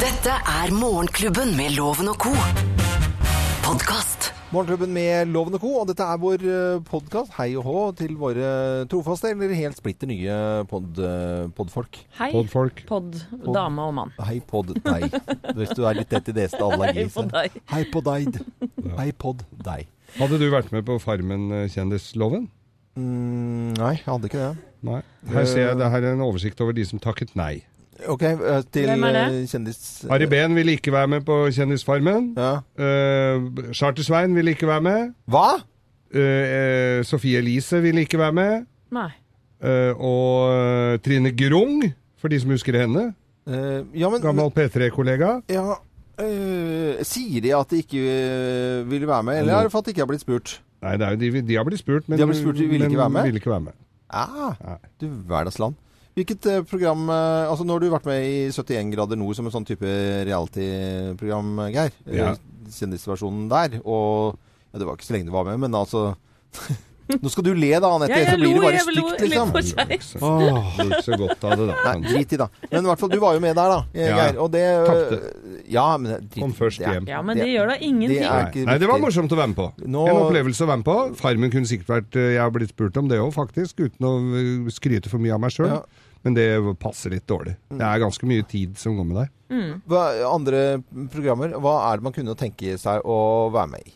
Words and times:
Dette 0.00 0.32
er 0.32 0.70
Morgenklubben 0.74 1.52
med 1.58 1.74
Loven 1.76 2.08
og 2.12 2.16
co. 2.20 2.30
Podkast. 3.64 4.30
Morgenklubben 4.50 4.92
med 4.94 5.30
Loven 5.30 5.54
og 5.56 5.62
Co. 5.62 5.70
Og 5.82 5.86
dette 5.90 6.04
er 6.04 6.18
vår 6.20 6.44
podkast. 6.88 7.32
Hei 7.36 7.52
og 7.58 7.66
hå 7.68 7.82
til 7.98 8.16
våre 8.18 8.50
trofaste 8.90 9.30
eller 9.30 9.52
helt 9.56 9.78
splitter 9.78 10.10
nye 10.10 10.36
pod, 10.70 10.98
eh, 10.98 11.46
podfolk. 11.56 12.00
Hei, 12.18 12.30
Podfolk. 12.34 12.82
pod, 12.88 13.14
dame 13.54 13.86
og 13.86 13.94
mann. 13.94 14.12
Hei 14.26 14.40
pod 14.40 14.72
deg. 14.74 15.10
Hvis 15.56 15.74
du 15.76 15.84
er 15.86 16.00
litt 16.00 16.10
tett 16.10 16.28
i 16.32 16.36
det 16.36 16.48
sted 16.50 16.64
allergi. 16.66 17.06
Hei 17.70 17.84
på 17.92 18.02
deg. 18.04 18.40
Hei. 18.96 19.12
Pod 19.12 19.44
deg. 19.52 19.86
Hadde 20.18 20.38
du 20.40 20.48
vært 20.50 20.72
med 20.72 20.84
på 20.88 20.98
Farmen 21.02 21.50
eh, 21.52 21.68
kjendisloven? 21.70 22.48
Mm, 22.98 23.76
nei, 23.78 23.94
jeg 24.00 24.06
hadde 24.08 24.26
ikke 24.28 24.42
det. 24.48 24.54
Nei. 24.82 25.02
Her 25.30 25.44
ser 25.46 25.68
jeg 25.68 25.78
det 25.78 25.90
her 25.92 26.02
er 26.02 26.14
en 26.16 26.24
oversikt 26.24 26.60
over 26.64 26.74
de 26.74 26.84
som 26.88 26.98
takket 26.98 27.36
nei. 27.38 27.60
Ok, 28.08 28.22
eh, 28.22 28.62
til 28.72 28.86
Hvem 28.88 29.02
er 29.04 29.12
det? 29.12 29.24
eh, 29.42 29.46
kjendis... 29.50 29.80
Ari 30.10 30.26
Behn 30.26 30.54
ville 30.56 30.72
ikke 30.72 30.92
være 30.92 31.08
med 31.08 31.20
på 31.26 31.36
Kjendisfarmen. 31.52 32.30
Ja. 32.38 32.52
Uh, 32.78 33.72
Charter-Svein 33.76 34.34
ville 34.34 34.50
ikke 34.56 34.66
være 34.70 34.80
med. 34.80 35.12
Hva? 35.28 35.48
Uh, 36.14 36.20
uh, 36.20 37.02
Sofie 37.04 37.38
Elise 37.38 37.80
ville 37.82 38.00
ikke 38.06 38.18
være 38.18 38.32
med. 38.32 38.66
Nei. 38.90 39.10
Eh, 39.60 39.92
og 40.00 40.48
eh, 40.56 40.98
Trine 41.04 41.30
Grung, 41.36 41.82
for 42.16 42.32
de 42.32 42.38
som 42.40 42.48
husker 42.50 42.78
henne. 42.80 43.10
Eh, 43.44 43.82
ja, 44.00 44.08
men 44.08 44.22
Gammel 44.24 44.48
P3-kollega. 44.56 45.34
ja, 45.52 45.74
eh, 46.16 47.02
Sier 47.04 47.44
de 47.44 47.52
at 47.58 47.68
de 47.68 47.82
ikke 47.84 48.00
eh, 48.00 48.90
ville 48.90 49.06
være 49.08 49.22
med, 49.28 49.38
eller 49.42 49.58
er 49.58 49.68
det 49.68 49.72
for 49.74 49.84
at 49.84 49.90
de 49.90 49.92
ikke 49.92 50.00
har 50.00 50.08
blitt 50.08 50.24
spurt? 50.24 50.54
Nei, 50.80 50.94
det 50.96 51.06
er 51.10 51.20
de, 51.20 51.42
de 51.44 51.58
har 51.60 51.68
blitt 51.68 51.82
spurt, 51.82 52.08
men, 52.08 52.16
De 52.16 52.24
har 52.24 52.30
blitt 52.32 52.40
spurt, 52.40 52.56
de 52.56 52.70
ville 52.70 52.86
men 52.86 52.94
ikke 52.94 53.02
være 53.02 53.12
med? 53.18 53.28
Ville 53.28 53.42
ikke 53.42 53.52
være 53.52 53.66
med. 53.68 53.76
Ah, 54.10 54.56
du 55.00 55.06
hverdagsland. 55.28 55.76
Hvilket 56.18 56.46
eh, 56.50 56.62
program 56.66 57.04
eh, 57.08 57.48
Altså, 57.50 57.64
nå 57.64 57.76
har 57.76 57.80
du 57.84 57.90
vært 57.92 58.08
med 58.10 58.24
i 58.26 58.38
71 58.50 58.90
grader 58.94 59.16
nord 59.20 59.36
som 59.38 59.46
en 59.46 59.54
sånn 59.54 59.66
type 59.68 59.90
reality-program, 60.28 61.52
Geir. 61.74 61.92
Eh, 62.06 62.16
Ja. 62.18 62.32
Kjendisversjonen 62.70 63.48
der. 63.50 63.80
Og 63.82 64.36
ja, 64.70 64.78
det 64.78 64.86
var 64.86 64.94
ikke 64.98 65.06
så 65.08 65.14
lenge 65.16 65.26
du 65.26 65.32
var 65.34 65.44
med, 65.48 65.58
men 65.58 65.74
altså 65.74 66.12
Nå 67.22 67.30
skal 67.32 67.44
du 67.46 67.50
le, 67.54 67.70
da, 67.80 67.90
Anette. 67.96 68.16
Ja, 68.20 68.30
så 68.30 68.38
blir 68.40 68.54
det 68.54 68.62
bare 68.62 68.78
jeg 68.78 68.96
lo 68.96 69.04
stygt, 69.08 69.20
litt 69.20 69.30
liksom. 69.30 69.50
for 69.50 69.60
Det 69.60 69.70
seg. 69.70 70.20
var 70.20 71.02
så- 71.02 71.18
godt 71.20 71.44
av 71.44 71.56
det, 71.58 71.66
da. 71.70 71.76
Nei, 71.94 72.08
drit 72.08 72.32
i, 72.32 72.36
da. 72.36 72.48
Men 72.70 72.84
i 72.84 72.88
hvert 72.90 72.98
fall, 73.02 73.08
du 73.14 73.18
var 73.20 73.34
jo 73.34 73.40
med 73.40 73.56
der, 73.56 73.68
da, 73.74 73.78
eh, 73.94 74.06
Ja. 74.08 74.16
Geir. 74.20 74.38
Og 74.44 74.50
det 74.52 74.64
eh, 74.64 74.86
Tapte. 74.90 75.20
Ja, 75.70 75.86
men 75.96 76.28
drit, 76.28 76.40
Kom 76.42 76.52
først 76.52 76.78
hjem. 76.80 77.06
Ja, 77.08 77.22
men 77.22 77.36
det 77.36 77.46
gjør 77.48 77.68
da 77.72 77.76
ingenting. 77.80 78.20
Det 78.20 78.30
Nei. 78.30 78.64
Nei, 78.70 78.78
det 78.78 78.88
var 78.88 78.98
morsomt 78.98 79.30
å 79.30 79.36
være 79.40 79.48
med 79.54 79.56
på. 79.56 79.72
Nå- 79.86 80.08
En 80.08 80.16
opplevelse 80.24 80.62
å 80.62 80.70
være 80.70 80.76
med 80.84 80.84
på. 80.84 80.98
Farmen 81.16 81.50
kunne 81.50 81.66
sikkert 81.66 81.86
vært 81.96 82.16
eh, 82.16 82.30
Jeg 82.34 82.40
har 82.40 82.50
blitt 82.50 82.70
spurt 82.74 82.96
om 82.96 83.08
det 83.08 83.18
òg, 83.18 83.32
faktisk, 83.34 83.76
uten 83.80 84.06
å 84.06 84.70
skryte 84.70 85.08
for 85.08 85.18
mye 85.18 85.32
av 85.34 85.40
meg 85.40 85.50
sjøl. 85.50 85.68
Ja. 85.68 85.82
Men 86.22 86.34
det 86.34 86.78
passer 86.78 87.08
litt 87.14 87.26
dårlig. 87.26 87.56
Det 87.70 87.80
er 87.80 87.98
ganske 87.98 88.26
mye 88.28 88.46
tid 88.46 88.76
som 88.76 88.94
går 88.98 89.06
med 89.08 89.16
der. 89.22 89.30
Hva, 89.88 90.02
andre 90.34 90.82
programmer, 91.10 91.48
hva 91.58 91.90
er 91.92 91.96
det 91.96 92.02
man 92.04 92.12
kunne 92.12 92.34
tenke 92.36 92.76
seg 92.78 93.00
å 93.08 93.50
være 93.50 93.70
med 93.72 93.80
i? 93.88 93.92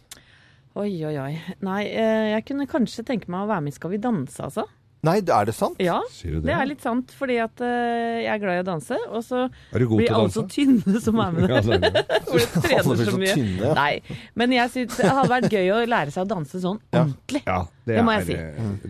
Oi, 0.74 0.90
oi, 1.06 1.14
oi. 1.22 1.34
Nei, 1.62 1.82
eh, 1.86 2.30
jeg 2.34 2.46
kunne 2.48 2.66
kanskje 2.70 3.04
tenke 3.06 3.30
meg 3.30 3.44
å 3.44 3.50
være 3.52 3.62
med 3.62 3.74
i 3.74 3.76
Skal 3.76 3.92
vi 3.94 4.00
danse, 4.02 4.40
altså. 4.42 4.64
Nei, 5.04 5.18
er 5.20 5.44
det 5.44 5.52
sant? 5.52 5.76
Ja, 5.84 5.98
Sier 6.08 6.32
du 6.32 6.40
det? 6.40 6.46
det 6.48 6.54
er 6.56 6.68
litt 6.70 6.80
sant, 6.80 7.10
fordi 7.12 7.34
at 7.44 7.60
uh, 7.60 8.22
jeg 8.24 8.30
er 8.32 8.38
glad 8.40 8.56
i 8.56 8.62
å 8.62 8.64
danse. 8.64 8.96
Og 9.12 9.20
så 9.20 9.42
Er 9.76 9.82
du 9.82 9.90
god 9.90 10.00
blir 10.00 10.14
alle 10.16 10.32
så 10.32 10.46
tynne 10.48 11.02
som 11.04 11.18
er 11.20 11.34
med 11.36 11.44
der. 11.52 11.60
det 11.60 11.90
er. 11.90 12.22
Hvor 12.24 12.40
de 12.40 12.62
trener 12.64 12.86
så 12.88 13.06
så 13.10 13.18
mye. 13.20 13.34
tynne, 13.36 13.66
ja. 13.68 13.74
Nei, 13.76 14.16
men 14.40 14.54
jeg 14.56 14.72
synes 14.72 14.96
det 14.96 15.10
hadde 15.12 15.28
vært 15.34 15.50
gøy 15.52 15.68
å 15.76 15.82
lære 15.92 16.14
seg 16.16 16.24
å 16.24 16.30
danse 16.32 16.62
sånn 16.64 16.80
Ja. 16.96 17.02
ordentlig. 17.04 17.42
Ja, 17.44 17.58
det, 17.84 17.98
Det 18.00 18.06
må 18.08 18.14
er, 18.16 18.24
si. 18.30 18.38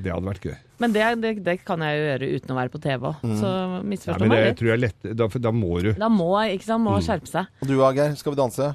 det 0.07 0.15
hadde 0.15 0.29
vært 0.31 0.47
gøy. 0.47 0.55
Men 0.85 0.95
det, 0.95 1.03
det, 1.23 1.33
det 1.47 1.57
kan 1.67 1.83
jeg 1.87 1.99
jo 1.99 2.07
gjøre 2.07 2.29
uten 2.39 2.51
å 2.55 2.57
være 2.61 2.71
på 2.75 2.81
TV 2.83 3.05
òg, 3.11 3.21
så 3.43 3.51
Ja, 3.51 3.83
misforstå 3.87 4.21
men 4.23 4.31
det 4.31 4.39
meg 4.39 4.47
litt. 4.47 4.57
tror 4.61 4.71
jeg 4.71 4.75
er 4.79 4.83
lett, 4.85 5.11
da, 5.19 5.29
for 5.35 5.43
da 5.43 5.53
må 5.55 5.75
du 5.83 5.91
Da 5.99 6.09
må 6.15 6.31
jeg, 6.45 6.59
ikke 6.61 6.67
sant, 6.71 6.83
må 6.87 6.95
skjerpe 7.03 7.31
seg. 7.31 7.51
Og 7.63 7.71
du, 7.71 7.75
Ager, 7.87 8.15
skal 8.23 8.35
vi 8.35 8.41
danse? 8.45 8.71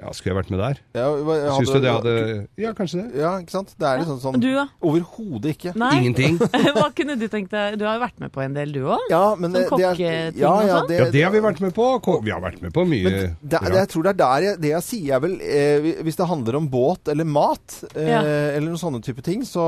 Ja, 0.00 0.12
Skulle 0.16 0.32
jeg 0.32 0.36
vært 0.38 0.50
med 0.54 0.60
der? 0.62 0.78
Ja, 0.96 1.06
hadde, 1.12 1.56
Syns 1.58 1.70
du 1.74 1.78
det 1.84 1.90
hadde 1.92 2.12
Ja, 2.60 2.70
kanskje 2.76 3.02
det. 3.02 3.20
Ja, 3.20 3.32
ikke 3.42 3.52
sant? 3.52 3.74
Det 3.76 3.84
er 3.84 3.98
liksom 4.00 4.16
sånn 4.22 4.36
sånn... 4.38 4.40
du, 4.40 4.48
da? 4.56 4.64
Overhodet 4.80 5.50
ikke. 5.52 5.74
Nei? 5.76 5.90
Ingenting. 5.98 6.38
Hva 6.78 6.86
kunne 6.96 7.16
du 7.20 7.26
tenkt 7.28 7.52
deg? 7.52 7.76
Du 7.80 7.84
har 7.84 7.98
jo 7.98 8.02
vært 8.06 8.22
med 8.22 8.32
på 8.32 8.40
en 8.44 8.56
del, 8.56 8.72
du 8.72 8.80
òg? 8.86 9.04
Ja, 9.12 9.34
men 9.36 9.52
Sånn 9.52 9.58
det, 9.58 9.64
det 9.66 9.88
er 9.90 9.98
kokketing 9.98 10.40
ja, 10.40 10.52
og 10.54 10.70
ja, 10.70 10.78
sånn? 10.78 10.88
det, 10.88 11.00
Ja, 11.02 11.08
det 11.16 11.24
har 11.26 11.34
vi 11.34 11.42
vært 11.44 11.60
med 11.66 11.74
på. 11.76 11.88
Vi 12.24 12.32
har 12.32 12.40
vært 12.46 12.62
med 12.64 12.72
på 12.76 12.86
mye 12.88 13.04
Men 13.04 13.18
det, 13.20 13.30
det, 13.52 13.60
jeg 13.76 13.90
tror 13.92 14.06
det 14.08 14.14
er 14.14 14.20
der 14.22 14.46
jeg, 14.46 14.60
det 14.64 14.72
jeg 14.72 14.86
sier 14.88 15.18
er 15.18 15.24
vel 15.26 15.36
eh, 15.44 15.90
Hvis 16.06 16.18
det 16.20 16.30
handler 16.32 16.60
om 16.62 16.70
båt 16.72 17.12
eller 17.12 17.28
mat, 17.28 17.76
eh, 17.92 18.08
Ja. 18.08 18.22
eller 18.24 18.70
noen 18.70 18.80
sånne 18.80 19.02
type 19.04 19.22
ting, 19.26 19.44
så, 19.48 19.66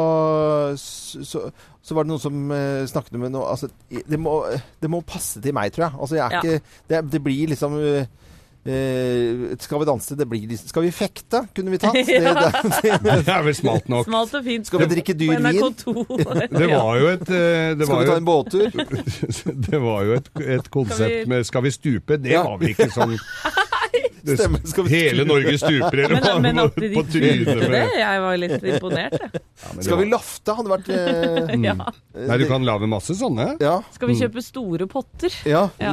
så, 0.81 1.45
så 1.83 1.97
var 1.97 2.07
det 2.07 2.13
noen 2.15 2.23
som 2.23 2.41
uh, 2.55 2.83
snakket 2.89 3.21
med 3.21 3.35
noe 3.35 3.53
altså, 3.53 3.69
det, 3.91 4.19
må, 4.21 4.39
det 4.81 4.91
må 4.93 5.03
passe 5.07 5.43
til 5.45 5.55
meg, 5.57 5.75
tror 5.75 5.89
jeg. 5.91 5.99
Altså, 5.99 6.19
jeg 6.19 6.25
er 6.25 6.33
Ja. 6.33 6.41
ikke 6.41 6.79
det, 6.89 7.01
det 7.13 7.21
blir 7.29 7.53
liksom 7.53 7.77
eh, 7.83 8.07
eh, 8.65 9.57
skal 9.59 9.81
vi 9.81 9.85
danse? 9.89 10.15
Det 10.17 10.27
blir 10.29 10.47
liksom 10.49 10.69
Skal 10.69 10.83
vi 10.87 10.91
fekte? 10.95 11.41
Kunne 11.55 11.71
vi 11.75 11.79
tatt? 11.83 11.95
Det, 12.07 12.19
Ja. 12.23 12.35
det, 12.35 12.99
det, 13.03 13.17
Det 13.27 13.33
er 13.35 13.43
vel 13.43 13.55
smalt 13.59 13.89
nok. 13.89 14.07
Smalt 14.07 14.35
og 14.39 14.45
fint. 14.45 14.67
Skal 14.67 14.79
vi 14.85 14.89
drikke 14.95 15.15
dyr 15.19 15.39
vin? 15.43 15.75
Det 16.63 16.69
var 16.71 17.01
jo 17.01 17.09
et 17.13 17.29
eh, 17.31 17.75
det 17.79 17.87
skal 17.89 18.03
vi 18.03 18.07
ta 18.11 18.17
en 18.17 18.25
båttur? 18.29 18.71
det 19.69 19.81
var 19.83 20.05
jo 20.07 20.17
et, 20.21 20.31
et 20.59 20.71
konsept 20.71 20.99
Skal 21.01 21.19
vi- 21.19 21.29
med 21.33 21.45
'Skal 21.47 21.63
vi 21.63 21.71
stupe'? 21.71 22.17
Det 22.23 22.31
Ja. 22.37 22.43
var 22.45 22.59
vi 22.59 22.73
ikke 22.75 22.91
sånn 22.93 23.17
det, 24.23 24.37
Stemmer, 24.39 24.61
skal 24.71 24.85
vi 24.87 24.91
Hele? 24.95 25.25
Norge 25.27 25.53
stuper, 25.59 25.99
eller 26.05 26.21
Men, 26.23 26.43
men 26.45 26.61
at 26.63 26.77
de 26.79 26.91
på 26.95 27.03
trynet 27.11 27.63
det, 27.73 27.83
jeg 27.99 28.21
var 28.23 28.37
litt 28.39 28.67
imponert. 28.73 29.17
jeg. 29.19 29.41
Ja, 29.63 29.73
Skal 29.87 29.99
vi 30.01 30.07
lafte? 30.11 30.55
Hadde 30.59 30.73
vært 30.73 30.89
eh, 30.95 31.53
Ja. 31.69 31.75
Nei, 31.79 32.37
du 32.41 32.45
kan 32.51 32.65
lage 32.67 32.89
masse 32.91 33.15
sånne. 33.19 33.49
Ja. 33.63 33.77
Skal 33.95 34.11
vi 34.13 34.17
kjøpe 34.21 34.43
store 34.45 34.87
potter? 34.91 35.35
Ja. 35.49 35.65
Ja. 35.83 35.93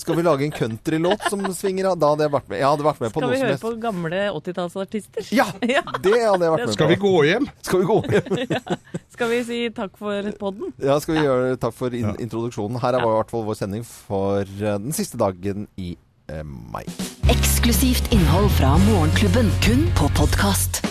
Skal 0.00 0.18
vi 0.18 0.24
lage 0.26 0.46
en 0.48 0.54
countrylåt 0.54 1.26
som 1.30 1.42
svinger 1.56 1.90
av? 1.92 1.98
Da 2.02 2.12
hadde 2.14 2.26
jeg 2.28 2.34
vært 2.36 2.48
med. 2.52 2.60
Jeg 2.62 2.68
hadde 2.70 2.86
vært 2.86 3.00
med 3.04 3.14
på 3.14 3.22
Skal 3.24 3.34
vi 3.34 3.40
høre 3.44 3.58
på 3.64 3.72
gamle 3.86 4.22
80-tallsartister? 4.40 5.30
Ja! 5.36 5.48
Ja. 5.70 5.84
Det 6.02 6.16
hadde 6.18 6.42
jeg 6.46 6.50
vært 6.56 6.66
med 6.66 6.74
Skal 6.74 6.88
vi 6.90 6.96
på. 6.98 7.06
gå 7.06 7.24
hjem? 7.28 7.44
Skal 7.62 7.82
vi 7.82 7.86
gå 7.90 7.98
hjem? 8.10 8.60
Skal 9.14 9.28
vi 9.30 9.38
si 9.46 9.58
takk 9.76 9.94
for 10.00 10.30
podden? 10.40 10.70
Ja, 10.82 10.96
skal 11.02 11.18
vi 11.18 11.22
gjøre 11.26 11.56
Takk 11.60 11.74
for 11.76 11.94
in 11.94 12.14
introduksjonen. 12.24 12.78
Her 12.82 12.96
er 12.98 13.04
i 13.04 13.10
hvert 13.12 13.30
fall 13.32 13.44
vår 13.46 13.58
sending 13.58 13.84
for 13.86 14.40
eh, 14.42 14.78
den 14.80 14.94
siste 14.96 15.18
dagen 15.20 15.66
i 15.78 15.90
eh, 15.92 15.98
mai. 16.44 16.84
Eksklusivt 17.30 18.12
innhold 18.12 18.50
fra 18.58 18.76
Morgenklubben, 18.78 19.50
kun 19.64 19.86
på 19.98 20.08
podkast. 20.18 20.82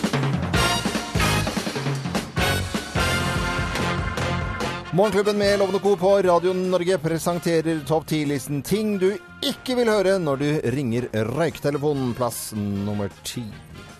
Morgenklubben 4.92 5.38
med 5.38 5.58
Lovende 5.58 5.78
Co. 5.78 5.96
på 5.96 6.22
Radio 6.22 6.52
Norge 6.52 6.98
presenterer 6.98 7.80
topp 7.86 8.08
10-listen 8.10 8.62
ting 8.62 8.98
du 8.98 9.12
ikke 9.46 9.76
vil 9.78 9.88
høre 9.88 10.16
når 10.18 10.36
du 10.40 10.48
ringer 10.74 11.06
røyketelefonen. 11.30 12.10
Plass 12.18 12.50
nummer 12.56 13.08
ti. 13.22 13.44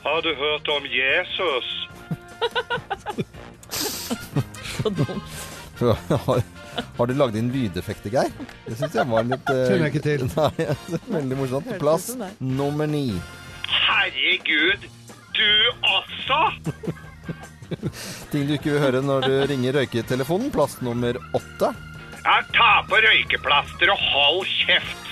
Har 0.02 0.22
du 0.26 0.34
hørt 0.34 0.68
om 0.68 0.82
Jesus? 0.90 1.88
Så 4.80 4.90
dumt. 4.90 5.22
Har, 6.76 7.08
du 7.08 7.14
lagd 7.16 7.36
inn 7.38 7.50
lydeffekter, 7.52 8.12
Geir? 8.14 8.32
Det 8.66 8.76
syns 8.78 8.96
jeg 8.98 9.08
var 9.10 9.26
litt 9.26 9.50
uh, 9.50 9.60
Kjenner 9.66 9.86
jeg 9.88 9.94
ikke 9.94 10.04
til. 10.06 10.24
Nei, 10.30 10.50
det 10.56 10.98
er 11.00 11.12
veldig 11.16 11.38
morsomt. 11.40 11.74
Plass 11.82 12.10
nummer 12.38 12.90
ni. 12.90 13.06
Herregud, 13.70 14.88
du 15.36 15.50
også? 15.96 16.40
Ting 18.32 18.48
du 18.48 18.56
ikke 18.56 18.74
vil 18.74 18.82
høre 18.82 19.02
når 19.04 19.28
du 19.28 19.36
ringer 19.50 19.78
røyketelefonen. 19.80 20.50
Plass 20.54 20.78
nummer 20.84 21.18
åtte. 21.36 21.72
Ja, 22.20 22.40
ta 22.52 22.72
på 22.88 22.98
røykeplaster 23.00 23.92
og 23.94 24.08
hold 24.10 24.50
kjeft. 24.50 25.06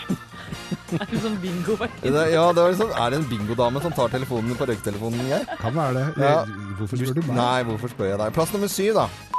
Det 0.88 1.04
er 1.04 1.20
sånn 1.20 1.36
bingo. 1.40 1.76
Det 1.78 2.10
ja, 2.32 2.44
det 2.56 2.62
er, 2.62 2.72
liksom, 2.72 2.92
er 2.96 3.12
det 3.12 3.18
en 3.20 3.26
bingodame 3.28 3.80
som 3.84 3.92
tar 3.96 4.12
telefonen 4.12 4.56
på 4.56 4.68
røyketelefonen, 4.68 5.24
Geir? 5.28 5.48
Kan 5.60 5.76
være 5.76 5.96
det. 5.96 6.06
Ja. 6.24 6.36
Hvorfor 6.78 7.00
spør 7.00 7.18
du 7.18 7.22
meg? 7.26 7.34
Nei, 7.40 7.58
hvorfor 7.68 7.92
spør 7.92 8.10
jeg 8.12 8.20
deg? 8.22 8.36
Plass 8.36 8.54
nummer 8.56 8.72
syv, 8.72 9.00
da. 9.00 9.37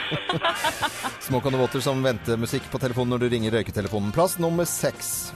Smoke 1.26 1.46
on 1.46 1.52
the 1.52 1.58
Water 1.58 1.80
som 1.80 2.02
ventemusikk 2.02 2.62
på 2.70 2.78
telefonen 2.82 3.10
når 3.14 3.18
du 3.24 3.28
ringer 3.32 3.50
røyketelefonen. 3.56 4.12
Plass 4.12 4.38
nummer 4.42 4.64
seks. 4.68 5.32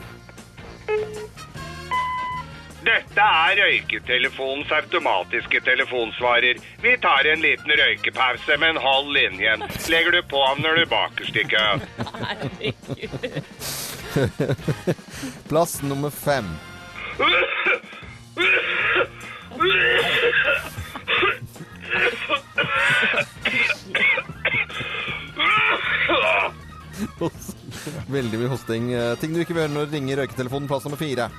Dette 2.87 3.19
er 3.19 3.57
røyketelefonens 3.59 4.71
automatiske 4.71 5.59
telefonsvarer. 5.65 6.55
Vi 6.81 6.97
tar 7.03 7.25
en 7.27 7.41
liten 7.43 7.71
røykepause, 7.81 8.57
men 8.61 8.77
hold 8.79 9.11
linjen. 9.15 9.63
Legger 9.91 10.11
du 10.15 10.21
på 10.31 10.39
ham 10.45 10.57
når 10.63 10.75
du 10.75 10.81
er 10.85 10.93
bakerst 10.93 11.35
i 11.35 11.43
køen. 11.51 11.79
Plass 15.49 15.81
nummer 15.83 16.09
fem. 16.09 16.45
Veldig 28.17 28.39
mye 28.41 28.51
hosting. 28.51 28.89
Ting 29.21 29.35
du 29.35 29.41
ikke 29.43 29.55
vil 29.57 29.65
høre 29.65 29.73
når 29.75 29.87
du 29.91 29.97
ringer 29.97 30.21
røyketelefonen. 30.23 30.67
Plass 30.71 30.87
nummer 30.87 30.99
fire. 31.01 31.29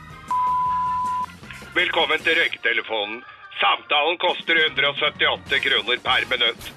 Velkommen 1.77 2.23
til 2.25 2.39
røyketelefonen. 2.41 3.21
Samtalen 3.59 4.19
koster 4.23 4.59
178 4.67 5.59
kroner 5.65 6.03
per 6.05 6.27
minutt. 6.31 6.69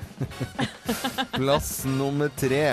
Plass 1.38 1.72
nummer 1.86 2.30
tre. 2.38 2.64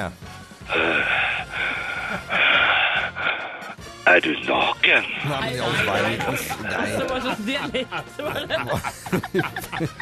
Er 4.09 4.21
du 4.25 4.31
naken? 4.49 5.05
Nei, 5.29 5.41
men 5.41 5.53
i 5.53 5.59
all 5.61 5.77
verden. 5.85 6.39
Nei. 6.65 6.87
Det 6.97 7.09
var 7.11 7.25
sånn 7.27 7.43
dialekt. 7.45 8.23
var 8.25 8.39
det. 8.49 8.59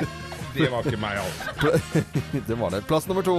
Det 0.57 0.71
var 0.73 0.87
ikke 0.89 0.97
meg, 1.03 1.19
altså. 1.21 1.75
Det 2.47 2.57
var 2.57 2.71
det. 2.73 2.79
Plass 2.89 3.05
nummer 3.11 3.27
to. 3.27 3.35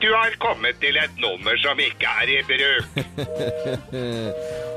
Du 0.00 0.08
har 0.12 0.30
kommet 0.38 0.80
til 0.80 0.96
et 1.00 1.20
nummer 1.22 1.56
som 1.60 1.78
ikke 1.80 2.06
er 2.22 2.32
i 2.34 2.38
bruk. 2.48 2.84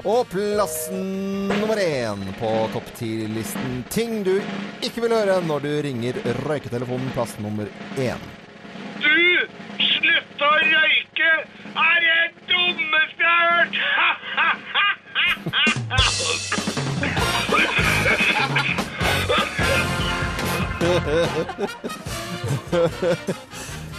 Og 0.10 0.28
plassen 0.32 1.50
nummer 1.52 1.80
én 1.84 2.24
på 2.40 2.52
topp 2.74 2.88
ti-listen. 2.96 3.82
Ting 3.92 4.22
du 4.24 4.38
ikke 4.86 5.04
vil 5.04 5.16
høre 5.18 5.42
når 5.44 5.66
du 5.66 5.72
ringer 5.90 6.14
røyketelefonen. 6.46 7.12
Plass 7.18 7.36
nummer 7.44 7.68
én. 7.98 8.30
Du! 9.04 9.16
slutta 9.80 10.46
å 10.48 10.58
røyke! 10.64 11.32
Er 11.80 11.98
det 12.04 12.22
dummeste 12.50 13.24
jeg 13.24 13.36
har 13.96 14.16
hørt! 14.36 14.60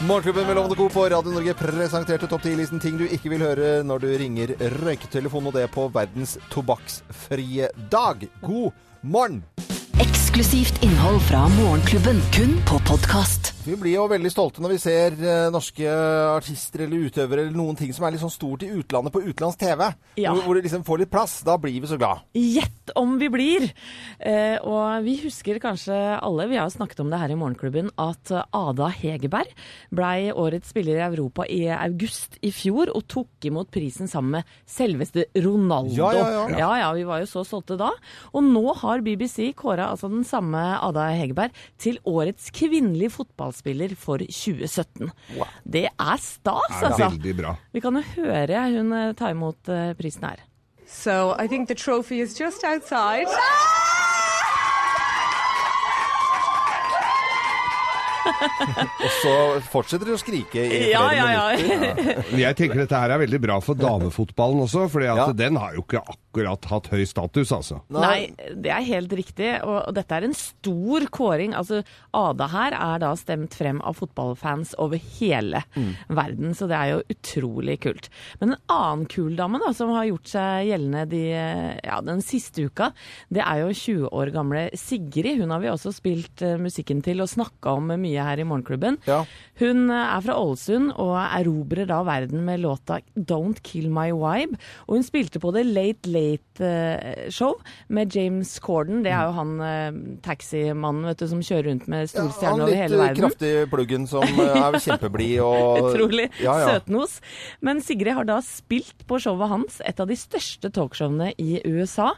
Morgenklubben 0.09 0.47
med 0.47 0.57
Lovende 0.57 0.77
Co. 0.77 0.89
på 0.89 1.03
Radio 1.09 1.33
Norge 1.33 1.53
presenterte 1.55 2.25
topp 2.27 2.47
10-listen 2.49 2.81
ting 2.81 2.97
du 2.97 3.05
ikke 3.05 3.35
vil 3.35 3.45
høre 3.45 3.83
når 3.85 4.01
du 4.01 4.07
ringer 4.23 4.55
røyketelefonen, 4.81 5.51
og 5.51 5.59
det 5.59 5.67
på 5.75 5.85
verdens 5.93 6.39
tobakksfrie 6.49 7.69
dag. 7.93 8.25
God 8.41 8.73
morgen! 9.03 9.43
Eksklusivt 10.01 10.81
innhold 10.81 11.21
fra 11.29 11.45
Morgenklubben, 11.53 12.25
kun 12.33 12.57
på 12.65 12.81
podkast. 12.89 13.50
Vi 13.71 13.77
blir 13.79 13.93
jo 13.95 14.09
veldig 14.11 14.31
stolte 14.33 14.63
når 14.65 14.73
vi 14.73 14.79
ser 14.83 15.15
eh, 15.15 15.49
norske 15.55 15.87
artister 16.35 16.83
eller 16.89 17.07
utøvere 17.07 17.45
eller 17.45 17.55
noen 17.55 17.77
ting 17.79 17.93
som 17.95 18.03
er 18.03 18.17
litt 18.17 18.23
sånn 18.23 18.33
stort 18.35 18.65
i 18.67 18.71
utlandet 18.75 19.15
på 19.15 19.23
utenlandsk 19.23 19.61
TV. 19.61 19.85
Ja. 20.19 20.33
Hvor, 20.35 20.43
hvor 20.43 20.59
det 20.59 20.65
liksom 20.65 20.83
får 20.89 21.05
litt 21.05 21.13
plass. 21.13 21.37
Da 21.47 21.55
blir 21.61 21.77
vi 21.79 21.87
så 21.87 21.99
glad. 22.01 22.25
Gjett 22.35 22.91
om 22.99 23.15
vi 23.21 23.29
blir! 23.31 23.69
Eh, 24.19 24.57
og 24.67 25.05
vi 25.07 25.15
husker 25.23 25.61
kanskje 25.63 25.95
alle, 25.95 26.49
vi 26.51 26.59
har 26.59 26.67
jo 26.67 26.75
snakket 26.75 27.03
om 27.05 27.13
det 27.13 27.21
her 27.23 27.31
i 27.31 27.37
Morgenklubben, 27.39 27.93
at 27.95 28.33
Ada 28.35 28.89
Hegerberg 28.91 29.55
blei 29.95 30.33
årets 30.35 30.73
spiller 30.75 30.99
i 30.99 31.07
Europa 31.07 31.47
i 31.47 31.61
august 31.71 32.41
i 32.43 32.51
fjor, 32.55 32.91
og 32.91 33.07
tok 33.07 33.47
imot 33.47 33.71
prisen 33.71 34.11
sammen 34.11 34.41
med 34.41 34.51
selveste 34.67 35.29
Ronaldo. 35.39 35.95
Ja, 35.95 36.11
ja, 36.19 36.27
ja. 36.35 36.45
ja, 36.59 36.73
ja, 36.83 36.91
vi 36.99 37.07
var 37.07 37.23
jo 37.23 37.31
så 37.31 37.47
stolte 37.47 37.79
da. 37.79 37.93
Og 38.35 38.43
nå 38.51 38.67
har 38.83 39.07
BBC 39.07 39.53
kåra 39.55 39.93
altså 39.93 40.11
den 40.11 40.27
samme 40.27 40.59
Ada 40.81 41.13
Hegerberg 41.15 41.55
til 41.79 42.03
årets 42.11 42.51
kvinnelige 42.57 43.15
fotballspiller 43.15 43.60
for 43.97 44.19
2017. 44.19 45.11
Det 45.65 45.87
er 45.89 46.17
stas, 46.19 46.69
Det 46.69 46.83
er 46.83 46.87
altså! 46.91 47.11
veldig 47.11 47.37
bra. 47.43 47.57
Vi 47.73 47.81
kan 47.81 47.97
jo 47.97 48.03
høre 48.17 48.65
hun 48.77 48.93
eh, 48.93 49.13
ta 49.15 49.31
imot 49.31 49.69
eh, 49.69 49.93
prisen 49.95 50.25
her. 50.25 50.37
So 50.87 51.35
I 51.39 51.47
think 51.47 51.69
the 51.69 51.75
trophy 51.75 52.21
is 52.21 52.35
just 52.41 52.65
outside. 52.65 53.29
Og 59.05 59.11
så 59.21 59.35
fortsetter 59.73 60.09
de 60.11 60.15
å 60.17 60.21
skrike 60.21 60.63
i 60.63 60.71
flere 60.71 60.91
Ja, 60.93 61.05
ja, 61.15 61.29
ja. 61.35 61.45
minutter. 61.59 62.23
Ja. 62.31 62.39
Jeg 62.47 62.59
tenker 62.61 62.83
dette 62.83 63.01
her 63.03 63.15
er 63.15 63.23
veldig 63.23 63.41
bra 63.43 63.59
for 63.65 63.79
damefotballen 63.79 64.65
også, 64.67 64.87
for 64.93 65.05
Ja. 65.05 65.29
den 65.37 65.57
har 65.61 65.75
jo 65.77 65.83
ikke 65.85 66.03
akkurat 66.05 66.67
hatt 66.71 66.89
høy 66.93 67.05
status, 67.09 67.51
altså. 67.57 67.81
Nei, 67.91 68.31
det 68.55 68.71
er 68.71 68.85
helt 68.87 69.13
riktig. 69.19 69.51
Og 69.67 69.91
dette 69.97 70.15
er 70.21 70.27
en 70.29 70.35
stor 70.37 71.07
kåring. 71.11 71.55
Altså, 71.59 71.81
Ada 72.17 72.47
her 72.53 72.77
er 72.77 73.01
da 73.03 73.13
stemt 73.19 73.55
frem 73.59 73.81
av 73.87 73.97
fotballfans 73.99 74.75
over 74.79 75.01
hele 75.19 75.63
verden, 76.09 76.55
så 76.57 76.69
det 76.71 76.77
er 76.79 76.93
jo 76.95 77.01
utrolig 77.17 77.79
kult. 77.83 78.09
Men 78.41 78.55
en 78.55 78.61
annen 78.71 79.07
kul 79.11 79.35
dame 79.39 79.61
da, 79.63 79.73
som 79.77 79.91
har 79.97 80.07
gjort 80.11 80.31
seg 80.31 80.69
gjeldende 80.71 81.05
de, 81.11 81.23
ja, 81.87 82.01
den 82.07 82.23
siste 82.25 82.67
uka, 82.69 82.91
det 83.33 83.43
er 83.45 83.65
jo 83.65 83.73
20 83.75 84.13
år 84.21 84.33
gamle 84.35 84.67
Sigrid. 84.79 85.41
Hun 85.41 85.51
har 85.55 85.63
vi 85.63 85.71
også 85.73 85.93
spilt 85.97 86.43
eh, 86.47 86.57
musikken 86.61 87.03
til 87.05 87.23
og 87.25 87.31
snakka 87.33 87.75
om 87.81 87.91
mye 88.01 88.20
her 88.27 88.41
i 88.43 88.47
Morgenklubben. 88.49 88.99
Ja. 89.09 89.25
Hun 89.61 89.91
eh, 89.91 90.15
er 90.17 90.25
fra 90.25 90.37
Ålesund 90.41 90.93
og 90.97 91.15
erobrer 91.21 91.89
da 91.91 92.01
verden 92.07 92.45
med 92.47 92.63
låta 92.65 93.01
'Don't 93.17 93.61
Kill 93.63 93.91
My 93.91 94.11
Vibe'. 94.13 94.59
Og 94.89 94.97
hun 94.99 95.05
spilte 95.07 95.41
på 95.43 95.53
The 95.55 95.65
Late 95.67 96.09
Late 96.11 96.65
eh, 96.65 97.31
Show 97.31 97.59
med 97.89 98.15
James 98.17 98.59
Corden. 98.61 99.03
Det 99.05 99.13
er 99.13 99.29
jo 99.29 99.35
han 99.37 99.53
eh, 99.61 100.01
taximannen 100.25 101.07
vet 101.11 101.21
du, 101.23 101.27
som 101.29 101.43
kjører 101.45 101.69
rundt 101.71 101.89
med 101.89 102.07
Ja, 102.07 102.23
han 102.23 102.31
storstjerner 102.31 102.65
over 102.65 102.75
hele 102.75 102.97
verden. 102.97 103.01
Han 103.01 103.15
litt 103.15 103.23
kraftig 103.25 103.53
pluggen 103.75 104.07
som 104.11 104.25
er 104.45 104.79
kjempeblid 104.87 105.37
og 105.45 105.91
Utrolig 105.91 106.29
Ja, 106.41 106.57
ja. 106.61 106.75
søtnos. 106.75 107.19
Men 107.61 107.81
Sigrid 107.85 108.15
har 108.17 108.29
da 108.29 108.41
spilt 108.45 109.07
på 109.09 109.19
showet 109.23 109.49
hans, 109.51 109.81
et 109.85 110.01
av 110.01 110.09
de 110.11 110.17
største 110.19 110.71
talkshowene 110.75 111.33
i 111.41 111.61
USA. 111.69 112.13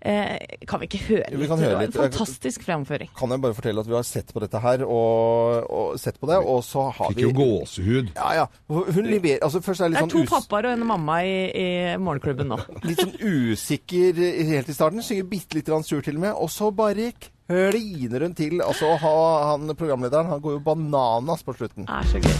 Eh, 0.00 0.36
kan 0.68 0.80
vi 0.82 0.88
ikke 0.90 1.02
høre 1.10 1.30
litt? 1.30 1.40
vi 1.40 1.48
kan 1.50 1.62
høre 1.62 1.78
Det 1.80 1.86
litt. 1.88 1.96
En 1.96 2.06
fantastisk 2.08 2.64
fremføring. 2.66 3.10
Kan 3.16 3.32
jeg 3.34 3.42
bare 3.44 3.56
fortelle 3.56 3.84
at 3.84 3.90
vi 3.90 3.96
har 3.98 4.06
sett 4.06 4.32
på 4.34 4.42
dette 4.44 4.60
her, 4.62 4.84
og, 4.86 5.35
og 5.70 5.98
sett 6.00 6.18
på 6.20 6.26
det, 6.30 6.38
og 6.42 6.60
så 6.64 6.86
har 6.96 7.12
Fikk 7.12 7.16
vi 7.20 7.22
jo 7.26 7.32
gåsehud. 7.36 8.10
Ja, 8.16 8.28
ja. 8.40 8.46
Hun 8.68 9.06
leverer 9.10 9.42
Altså, 9.46 9.60
først 9.64 9.80
er 9.80 9.88
det 9.88 9.96
Det 9.96 10.02
litt 10.02 10.08
er 10.08 10.12
to 10.12 10.18
sånn 10.18 10.26
us 10.26 10.34
pappaer 10.48 10.68
og 10.70 10.72
en 10.78 10.86
mamma 10.88 11.20
i, 11.24 11.36
i 11.54 11.66
Morgenklubben 12.02 12.48
nå. 12.52 12.58
litt 12.88 13.00
sånn 13.04 13.16
usikker 13.20 14.20
helt 14.50 14.68
i 14.68 14.76
starten. 14.76 15.02
Synger 15.06 15.26
bitte 15.30 15.58
lite 15.58 15.70
grann 15.72 15.84
sur 15.86 16.00
til 16.04 16.16
og 16.18 16.24
med. 16.26 16.32
Og 16.36 16.50
så 16.52 16.70
bare 16.74 17.12
kliner 17.46 18.20
hun 18.26 18.34
til. 18.34 18.60
Altså, 18.64 18.96
ha- 18.98 19.52
han 19.52 19.70
programlederen 19.78 20.26
han 20.32 20.40
går 20.42 20.52
jo 20.58 20.62
bananas 20.66 21.42
på 21.46 21.54
slutten. 21.54 21.86
Det 21.86 21.94
er 21.94 22.04
så 22.10 22.18
gøy. 22.18 22.34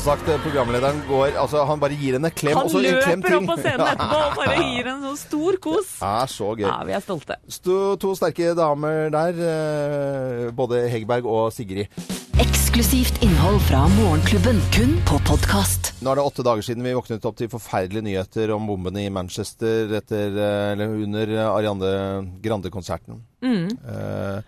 Som 0.00 0.14
sagt, 0.16 0.28
programlederen 0.40 1.02
går 1.08 1.34
Altså, 1.36 1.60
han 1.68 1.80
bare 1.80 1.96
gir 1.98 2.16
henne 2.16 2.30
en 2.30 2.36
klem, 2.36 2.56
Han 2.56 2.68
og 2.68 2.72
så 2.72 2.80
en 2.80 3.00
klem 3.04 3.20
løper 3.20 3.34
opp 3.36 3.48
på 3.50 3.56
scenen 3.60 3.82
etterpå 3.92 4.20
og 4.20 4.38
bare 4.38 4.54
gir 4.62 4.86
en 4.88 5.02
sånn 5.04 5.18
stor 5.20 5.58
kos. 5.60 5.90
Det 5.98 6.12
er 6.22 6.30
så 6.32 6.48
gøy. 6.54 6.64
Ja, 6.64 6.76
vi 6.88 6.94
er 6.96 7.04
stolte. 7.04 7.36
Sto, 7.52 7.76
to 8.00 8.14
sterke 8.16 8.54
damer 8.56 9.12
der, 9.12 9.42
eh, 9.50 10.46
både 10.56 10.86
Hegberg 10.92 11.28
og 11.28 11.50
Sigrid. 11.52 11.92
Eksklusivt 12.40 13.20
innhold 13.26 13.60
fra 13.66 13.82
Morgenklubben, 13.98 14.62
kun 14.72 14.96
på 15.10 15.20
podkast. 15.28 15.92
Nå 16.00 16.14
er 16.14 16.20
det 16.22 16.26
åtte 16.30 16.46
dager 16.48 16.64
siden 16.64 16.86
vi 16.86 16.96
våknet 16.96 17.28
opp 17.28 17.36
til 17.36 17.52
forferdelige 17.52 18.06
nyheter 18.08 18.54
om 18.56 18.70
bombene 18.72 19.04
i 19.04 19.12
Manchester 19.12 19.92
etter, 20.00 20.32
eh, 20.32 20.72
eller 20.72 20.96
under 20.96 21.36
Ariane 21.50 21.92
Grande-konserten. 22.40 23.20
Eh, 23.44 24.40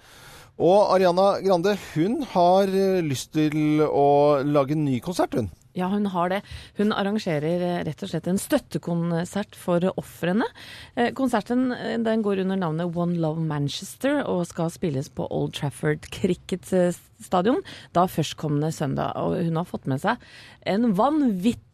og 0.62 0.92
Ariana 0.94 1.40
Grande 1.42 1.74
hun 1.92 2.20
har 2.34 2.70
eh, 2.70 3.02
lyst 3.02 3.32
til 3.34 3.82
å 3.82 4.42
lage 4.46 4.76
en 4.76 4.86
ny 4.86 5.00
konsert, 5.02 5.34
hun. 5.34 5.50
Ja, 5.74 5.86
hun 5.88 6.04
har 6.12 6.28
det. 6.28 6.42
Hun 6.76 6.92
arrangerer 6.94 7.64
eh, 7.64 7.80
rett 7.88 8.04
og 8.04 8.12
slett 8.12 8.28
en 8.30 8.38
støttekonsert 8.38 9.56
for 9.58 9.88
ofrene. 9.96 10.46
Eh, 10.94 11.10
Konserten 11.18 11.72
den 12.04 12.22
går 12.22 12.44
under 12.44 12.60
navnet 12.60 12.94
One 12.94 13.18
Love 13.22 13.42
Manchester 13.42 14.20
og 14.22 14.44
skal 14.50 14.70
spilles 14.74 15.10
på 15.10 15.26
Old 15.32 15.56
Trafford 15.58 16.06
Cricket 16.14 16.68
Stadion 17.22 17.62
da 17.96 18.06
førstkommende 18.06 18.70
søndag. 18.76 19.18
Og 19.18 19.40
hun 19.42 19.58
har 19.58 19.68
fått 19.68 19.90
med 19.90 20.04
seg 20.04 20.22
en 20.68 20.92
vanvittig 20.98 21.71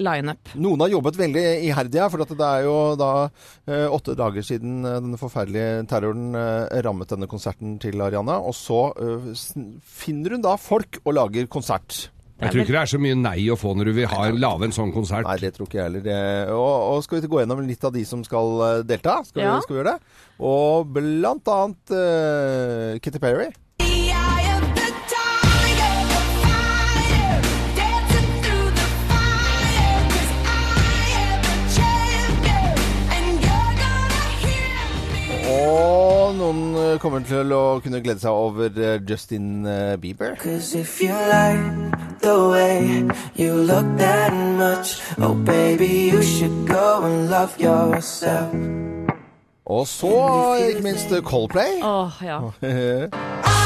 lineup. 0.00 0.52
Noen 0.60 0.84
har 0.84 0.92
jobbet 0.92 1.18
veldig 1.20 1.44
iherdig 1.68 2.00
her, 2.02 2.10
for 2.12 2.24
at 2.24 2.32
det 2.34 2.48
er 2.48 2.64
jo 2.66 2.76
da 3.00 3.10
eh, 3.68 3.86
åtte 3.88 4.16
dager 4.18 4.44
siden 4.46 4.82
den 4.84 5.14
denne 5.14 5.20
forferdelige 5.20 5.84
terroren 5.90 6.34
eh, 6.38 6.80
rammet 6.84 7.12
denne 7.14 7.28
konserten 7.30 7.78
til 7.82 8.00
Ariana. 8.04 8.40
Og 8.42 8.56
så 8.58 8.80
eh, 8.98 9.30
finner 9.84 10.36
hun 10.36 10.44
da 10.44 10.56
folk 10.60 11.00
og 11.04 11.14
lager 11.16 11.46
konsert. 11.52 12.08
Jeg 12.34 12.50
tror 12.50 12.64
ikke 12.64 12.74
det 12.74 12.80
er 12.80 12.90
så 12.90 12.98
mye 12.98 13.16
nei 13.16 13.44
å 13.48 13.56
få 13.56 13.72
når 13.78 13.88
du 13.88 13.92
vil 13.94 14.08
ha, 14.10 14.24
lage 14.34 14.66
en 14.66 14.74
sånn 14.74 14.90
konsert. 14.92 15.24
Nei, 15.28 15.36
det 15.40 15.52
tror 15.54 15.68
ikke 15.68 15.78
jeg 15.78 15.86
heller. 15.86 16.50
Og, 16.52 16.72
og 16.96 17.04
skal 17.06 17.20
vi 17.22 17.30
gå 17.30 17.40
gjennom 17.40 17.62
litt 17.64 17.86
av 17.86 17.94
de 17.94 18.02
som 18.08 18.24
skal 18.26 18.64
eh, 18.66 18.80
delta? 18.88 19.20
Skal, 19.28 19.44
Ja. 19.44 19.54
vi, 19.54 19.66
skal 19.68 19.76
vi 19.76 19.80
gjøre 19.80 19.94
det? 19.94 20.16
Og 20.44 20.88
blant 20.96 21.52
annet 21.54 21.94
uh, 21.94 22.98
Kitty 22.98 23.20
Perry. 23.22 23.52
Og 35.64 36.34
noen 36.36 36.62
eh, 36.76 36.98
kommer 37.00 37.24
til 37.26 37.52
å 37.56 37.80
kunne 37.84 38.00
glede 38.04 38.20
seg 38.22 38.36
over 38.36 38.70
eh, 38.76 39.00
Justin 39.08 39.66
eh, 39.66 39.96
Bieber. 40.00 40.36
Cause 40.40 40.74
if 40.78 41.00
you 41.02 41.12
like 41.30 42.20
the 42.20 42.36
way 42.50 43.04
you 43.36 43.54
look 43.54 43.86
that 43.98 44.32
much, 44.58 45.00
oh 45.18 45.34
baby, 45.34 46.10
you 46.12 46.22
should 46.22 46.66
go 46.68 47.02
and 47.04 47.30
love 47.30 47.56
yourself. 47.60 48.52
Og 49.64 49.86
så 49.88 50.12
ikke 50.68 50.82
minst 50.82 51.14
Coldplay. 51.24 51.80
Åh, 51.82 52.22
ja. 52.22 52.40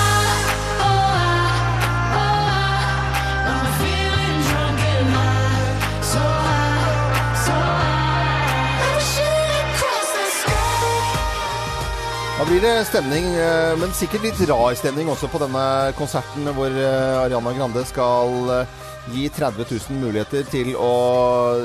blir 12.47 12.61
det 12.63 12.75
stemning, 12.87 13.25
eh, 13.35 13.73
men 13.81 13.91
sikkert 13.97 14.23
litt 14.23 14.41
rar 14.49 14.75
stemning 14.79 15.09
også 15.11 15.27
på 15.33 15.41
denne 15.43 15.65
konserten 15.99 16.47
hvor 16.55 16.71
eh, 16.71 17.23
Ariana 17.25 17.51
Grande 17.57 17.83
skal 17.89 18.53
eh, 18.55 18.77
gi 19.11 19.25
30 19.33 19.67
000 19.67 19.99
muligheter 20.05 20.47
til 20.53 20.75
å 20.79 20.93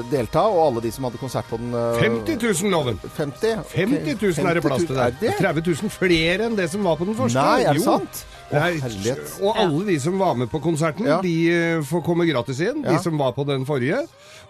delta, 0.09 0.47
og 0.49 0.61
alle 0.65 0.83
de 0.85 0.91
som 0.95 1.05
hadde 1.07 1.21
konsert 1.21 1.49
på 1.51 1.59
den 1.61 1.75
eh, 1.77 2.01
50 2.01 2.39
000, 2.41 2.73
Loven! 2.73 2.97
50 3.05 3.61
50 3.75 4.17
000 4.23 4.49
er 4.49 4.59
det 4.59 4.65
plass 4.65 4.87
til 4.87 4.97
der. 4.97 5.11
Er 5.13 5.19
det? 5.21 5.35
30 5.41 5.67
000 5.83 5.93
flere 5.93 6.49
enn 6.49 6.57
det 6.57 6.69
som 6.73 6.87
var 6.87 6.97
på 6.97 7.07
den 7.09 7.19
første. 7.21 7.37
Nei, 7.43 7.67
er 7.67 7.77
det 7.77 7.85
sant? 7.85 8.23
Herlighet. 8.53 9.33
og 9.41 9.59
alle 9.59 9.85
de 9.87 9.99
som 9.99 10.19
var 10.19 10.33
med 10.39 10.47
på 10.51 10.59
konserten, 10.63 11.05
Ja. 11.07 11.21
de 11.21 11.35
eh, 11.51 11.81
får 11.83 12.03
komme 12.05 12.25
gratis 12.29 12.59
inn. 12.59 12.83
Ja. 12.83 12.91
De 12.97 13.03
som 13.03 13.17
var 13.17 13.31
på 13.33 13.43
den 13.47 13.65
forrige. 13.65 14.03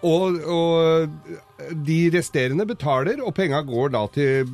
Og, 0.04 0.34
og 0.44 1.18
de 1.86 1.98
resterende 2.12 2.66
betaler, 2.68 3.22
og 3.24 3.32
penga 3.34 3.62
går 3.64 3.88
da 3.94 4.02
til 4.12 4.44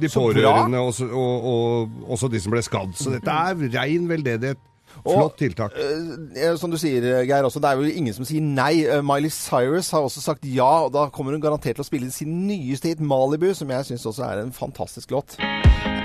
de 0.00 0.08
pårørende 0.10 0.78
og, 0.82 0.94
og, 1.12 1.44
og 1.44 1.90
også 2.16 2.28
de 2.32 2.40
som 2.40 2.50
ble 2.56 2.62
skadd. 2.66 2.96
Så 2.98 3.12
dette 3.14 3.30
er 3.30 3.54
rein 3.78 4.08
veldedighet. 4.10 4.58
Flott 5.04 5.36
tiltak. 5.38 5.72
Eh, 5.78 6.56
Som 6.58 6.72
du 6.72 6.76
sier, 6.80 7.04
Geir, 7.22 7.44
også, 7.46 7.60
det 7.62 7.68
er 7.70 7.78
jo 7.78 7.86
ingen 8.00 8.12
som 8.16 8.26
sier 8.26 8.42
nei. 8.42 8.82
Eh, 8.84 8.98
Miley 9.06 9.30
Cyrus 9.30 9.92
har 9.94 10.02
også 10.02 10.20
sagt 10.24 10.42
ja, 10.44 10.66
og 10.88 10.92
da 10.96 11.06
kommer 11.14 11.32
hun 11.36 11.40
garantert 11.44 11.78
til 11.78 11.84
å 11.84 11.86
spille 11.86 12.10
sin 12.10 12.48
nyeste 12.48 12.90
hit, 12.90 13.00
Malibu, 13.00 13.52
som 13.54 13.70
jeg 13.70 13.86
syns 13.92 14.08
også 14.10 14.26
er 14.26 14.42
en 14.42 14.52
fantastisk 14.52 15.14
låt. 15.14 15.38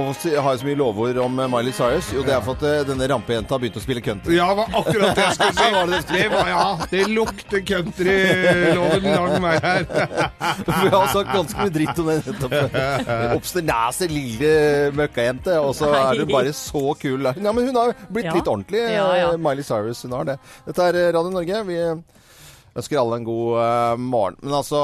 Og 0.00 0.14
har 0.24 0.54
jeg 0.54 0.60
så 0.62 0.66
mye 0.68 0.78
lovord 0.80 1.18
om 1.20 1.38
eh, 1.44 1.48
Miley 1.52 1.72
Cyrus. 1.76 2.08
Jo, 2.14 2.22
det 2.26 2.32
er 2.36 2.42
for 2.44 2.56
at 2.58 2.62
eh, 2.68 2.82
denne 2.88 3.08
rampejenta 3.10 3.54
har 3.56 3.60
begynt 3.62 3.76
å 3.76 3.82
spille 3.84 4.02
country. 4.04 4.36
Ja, 4.38 4.46
det 4.50 4.58
var 4.60 4.76
akkurat 4.80 5.18
det 5.18 5.24
jeg 5.26 5.36
skulle 5.36 5.56
si. 5.58 5.70
Var 5.76 5.90
det 5.90 6.00
det? 6.10 6.22
Var, 6.32 6.50
ja, 6.52 6.64
det 6.92 7.02
lukter 7.10 7.64
countryloven 7.70 9.08
lang 9.10 9.36
vei 9.44 9.54
her. 9.64 9.84
Vi 10.84 10.92
har 10.94 11.10
sagt 11.12 11.32
ganske 11.34 11.58
mye 11.66 11.74
dritt 11.74 12.00
om 12.02 12.10
den 12.10 12.22
nettopp. 12.26 12.56
Obsternase 13.38 14.08
lille 14.10 14.54
møkkajente, 14.96 15.58
og 15.62 15.74
så 15.78 15.90
er 15.96 16.22
hun 16.24 16.32
bare 16.32 16.54
så 16.56 16.84
kul. 17.00 17.28
Ja, 17.30 17.52
men 17.52 17.68
hun 17.70 17.76
har 17.82 17.94
blitt 18.08 18.30
Ja. 18.30 18.36
litt 18.36 18.48
ordentlig, 18.50 18.80
Ja, 18.94 19.08
ja. 19.18 19.28
eh, 19.34 19.40
Miley 19.40 19.66
Cyrus. 19.66 20.02
Hun 20.06 20.16
har 20.18 20.24
det. 20.32 20.38
Dette 20.68 20.88
er 20.90 21.00
Radio 21.16 21.30
Norge. 21.34 21.62
Vi 21.68 21.78
ønsker 22.76 23.00
alle 23.00 23.20
en 23.20 23.26
god 23.26 23.58
uh, 23.58 23.94
morgen. 23.98 24.38
Men 24.42 24.56
altså, 24.60 24.80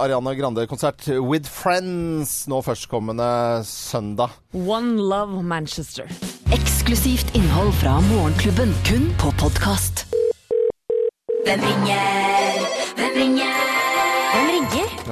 Ariana 0.00 0.34
Grande-konsert 0.38 1.08
with 1.20 1.48
Friends 1.50 2.46
nå 2.50 2.60
førstkommende 2.64 3.30
søndag. 3.68 4.36
One 4.54 4.96
Love 4.96 5.42
Manchester. 5.42 6.08
Eksklusivt 6.54 7.34
innhold 7.38 7.72
fra 7.82 8.00
Morgenklubben, 8.10 8.74
kun 8.88 9.10
på 9.20 9.34
podkast. 9.42 10.06
Hvem 11.44 11.60
ringer? 11.60 12.64
Hvem 12.96 13.16
ringer? 13.16 13.59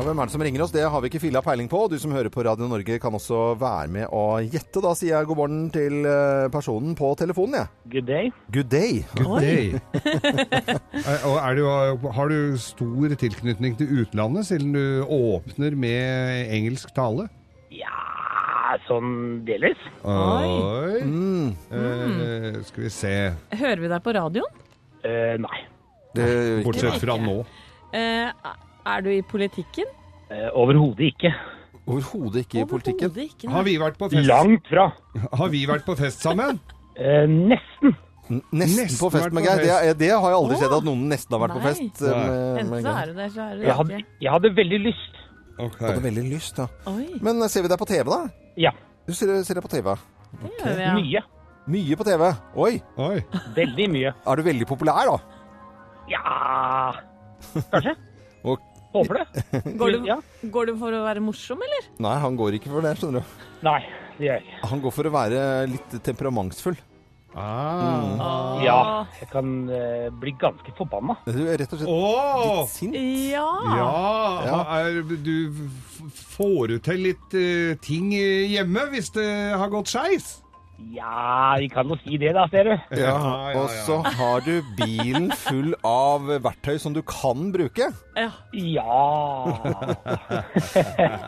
Hvem? 0.09 0.17
Ja, 0.17 0.25
er 0.25 0.29
det 0.31 0.33
som 0.33 0.43
ringer 0.47 0.63
oss? 0.65 0.73
Det 0.73 0.85
har 0.89 1.03
vi 1.05 1.09
ikke 1.11 1.21
filla 1.21 1.41
peiling 1.45 1.67
på. 1.69 1.83
Du 1.93 1.99
som 2.01 2.13
hører 2.15 2.31
på 2.33 2.41
Radio 2.47 2.65
Norge 2.71 2.97
kan 3.03 3.13
også 3.13 3.59
være 3.61 3.91
med 3.93 4.07
og 4.17 4.47
gjette. 4.55 4.81
Da 4.81 4.95
sier 4.97 5.19
jeg 5.19 5.29
god 5.29 5.37
morgen 5.37 5.67
til 5.75 6.07
eh, 6.09 6.47
personen 6.55 6.95
på 6.97 7.11
telefonen, 7.21 7.59
jeg. 7.59 7.69
Good 7.93 8.07
day. 8.09 8.31
Good 8.55 8.71
day. 8.73 9.03
Good 9.19 9.45
day. 9.45 9.67
Er- 11.09 11.27
er 11.39 11.59
du, 11.59 12.09
har 12.17 12.33
du 12.33 12.57
stor 12.61 13.15
tilknytning 13.21 13.77
til 13.79 13.91
utlandet, 14.01 14.49
siden 14.49 14.73
du 14.73 15.05
åpner 15.05 15.77
med 15.77 16.55
engelsk 16.57 16.95
tale? 16.97 17.29
Ja, 17.75 18.79
sånn 18.89 19.43
delvis. 19.49 19.81
Oi. 20.09 21.03
Mm. 21.05 21.53
Eh, 21.69 22.63
skal 22.71 22.87
vi 22.87 22.95
se. 22.97 23.15
Hører 23.61 23.85
vi 23.85 23.93
deg 23.93 24.05
på 24.09 24.17
radioen? 24.17 24.65
Eh, 25.05 25.37
nei. 25.45 25.61
Det, 26.17 26.31
Bortsett 26.65 26.97
fra 27.03 27.21
nå. 27.21 27.43
Eh, 27.93 28.33
er 28.89 29.05
du 29.05 29.13
i 29.13 29.21
politikken? 29.29 29.98
Eh, 30.31 30.49
Overhodet 30.55 31.07
ikke. 31.15 31.33
Overhodet 31.89 32.43
ikke 32.45 32.61
i 32.61 32.67
politikken. 32.69 33.15
Ikke. 33.17 33.49
Har 33.51 33.63
vi 33.65 33.77
vært 33.81 33.97
på 34.01 34.11
fest, 34.13 34.27
Langt 34.29 34.67
fra. 34.69 34.91
har 35.33 35.49
vi 35.49 35.63
vært 35.67 35.87
på 35.87 35.97
fest 35.97 36.21
sammen? 36.23 36.59
Eh, 36.99 37.25
nesten. 37.31 37.95
N- 38.29 38.43
Nesten, 38.53 38.83
Nesten 38.85 38.99
på 39.01 39.09
fest 39.15 39.33
med 39.33 39.47
Geir. 39.47 39.63
Det, 39.65 39.95
det 40.03 40.11
har 40.13 40.27
jeg 40.29 40.37
aldri 40.37 40.57
Åh. 40.57 40.61
sett 40.61 40.73
at 40.77 40.85
noen 40.85 41.07
nesten 41.09 41.33
har 41.33 41.41
vært 41.49 41.55
på 41.57 41.63
fest. 41.65 42.03
eh, 42.03 42.11
Nei. 42.13 42.27
med- 42.27 42.59
Enten 42.61 42.71
med 42.75 42.85
så 42.85 42.93
er 43.03 43.07
du 43.07 43.15
der, 43.15 43.29
så 43.33 43.41
er 43.47 43.55
du 43.57 43.63
Jeg 43.65 43.75
hadde, 43.79 44.01
jeg 44.21 44.31
hadde 44.33 44.51
veldig 44.59 44.81
lyst. 44.85 45.15
Okay. 45.59 45.87
Hadde 45.89 46.03
veldig 46.05 46.25
lyst, 46.35 46.59
ja. 46.61 46.67
Oi, 46.87 47.07
Men 47.23 47.41
eh, 47.43 47.49
ser 47.49 47.63
vi 47.63 47.69
deg 47.69 47.79
på 47.81 47.87
TV, 47.89 48.05
da? 48.05 48.21
Ja, 48.57 48.71
Du 49.09 49.15
ser, 49.15 49.43
ser 49.45 49.55
deg 49.55 49.65
på 49.65 49.71
TV. 49.73 49.97
det 50.43 50.53
gjør 50.61 50.77
vi, 50.77 50.83
ja. 50.85 50.95
mye. 50.95 51.23
Mye 51.69 51.97
på 51.97 52.05
TV. 52.05 52.29
Oi. 52.57 52.83
Oi. 52.99 53.25
Veldig 53.57 53.89
mye. 53.91 54.13
Er 54.27 54.37
du 54.37 54.43
veldig 54.43 54.67
populær, 54.69 55.09
da? 55.09 55.19
Ja 56.09 56.93
Kanskje. 57.73 57.97
Og- 58.45 58.61
Håper 58.95 59.19
det. 59.21 59.27
Går 59.79 59.93
du, 59.93 59.99
Ja. 60.09 60.17
går 60.51 60.71
du 60.71 60.77
for 60.81 60.95
å 60.97 61.05
være 61.05 61.21
morsom, 61.21 61.61
eller? 61.65 61.89
Nei, 62.01 62.15
han 62.23 62.37
går 62.41 62.57
ikke 62.59 62.71
for 62.73 62.85
det, 62.87 62.95
skjønner 63.01 63.21
du. 63.25 63.41
Nei, 63.69 63.81
det 64.19 64.25
gjør 64.29 64.39
jeg 64.39 64.47
ikke. 64.49 64.69
Han 64.73 64.81
går 64.87 64.95
for 64.97 65.09
å 65.11 65.13
være 65.19 65.43
litt 65.75 65.99
temperamentsfull. 66.07 66.79
Ah. 67.39 68.59
Ja, 68.65 68.79
jeg 69.21 69.29
kan 69.31 69.51
uh, 69.71 70.09
bli 70.19 70.33
ganske 70.41 70.73
forbanna. 70.79 71.15
Du 71.29 71.39
er 71.45 71.59
rett 71.61 71.75
og 71.77 71.83
slett 71.83 71.93
oh! 71.93 72.63
litt 72.65 72.73
sint. 72.73 72.97
Ja. 73.31 73.45
Ja, 73.77 73.91
Ja. 74.49 74.59
Er, 74.81 75.03
du 75.05 75.53
f- 75.53 76.25
får 76.35 76.73
du 76.73 76.77
til 76.89 77.05
litt 77.11 77.37
uh, 77.39 77.77
ting 77.85 78.11
hjemme 78.17 78.89
hvis 78.95 79.13
det 79.15 79.29
har 79.61 79.71
gått 79.71 79.93
skeis? 79.93 80.39
Ja, 80.79 81.57
vi 81.59 81.67
kan 81.69 81.89
jo 81.91 81.97
si 82.05 82.15
det, 82.23 82.31
da, 82.37 82.45
ser 82.53 82.65
du. 82.69 82.71
Ja, 82.95 82.99
Ja, 83.03 83.15
ja, 83.51 83.59
og 83.59 83.71
så 83.85 83.97
har 84.15 84.41
du 84.47 84.63
bilen 84.79 85.27
full 85.35 85.73
av 85.85 86.29
verktøy 86.45 86.79
som 86.79 86.95
du 86.95 87.03
kan 87.03 87.51
bruke. 87.55 87.89
ja. 88.17 88.29
Ja 88.53 88.83
Og, 88.83 89.59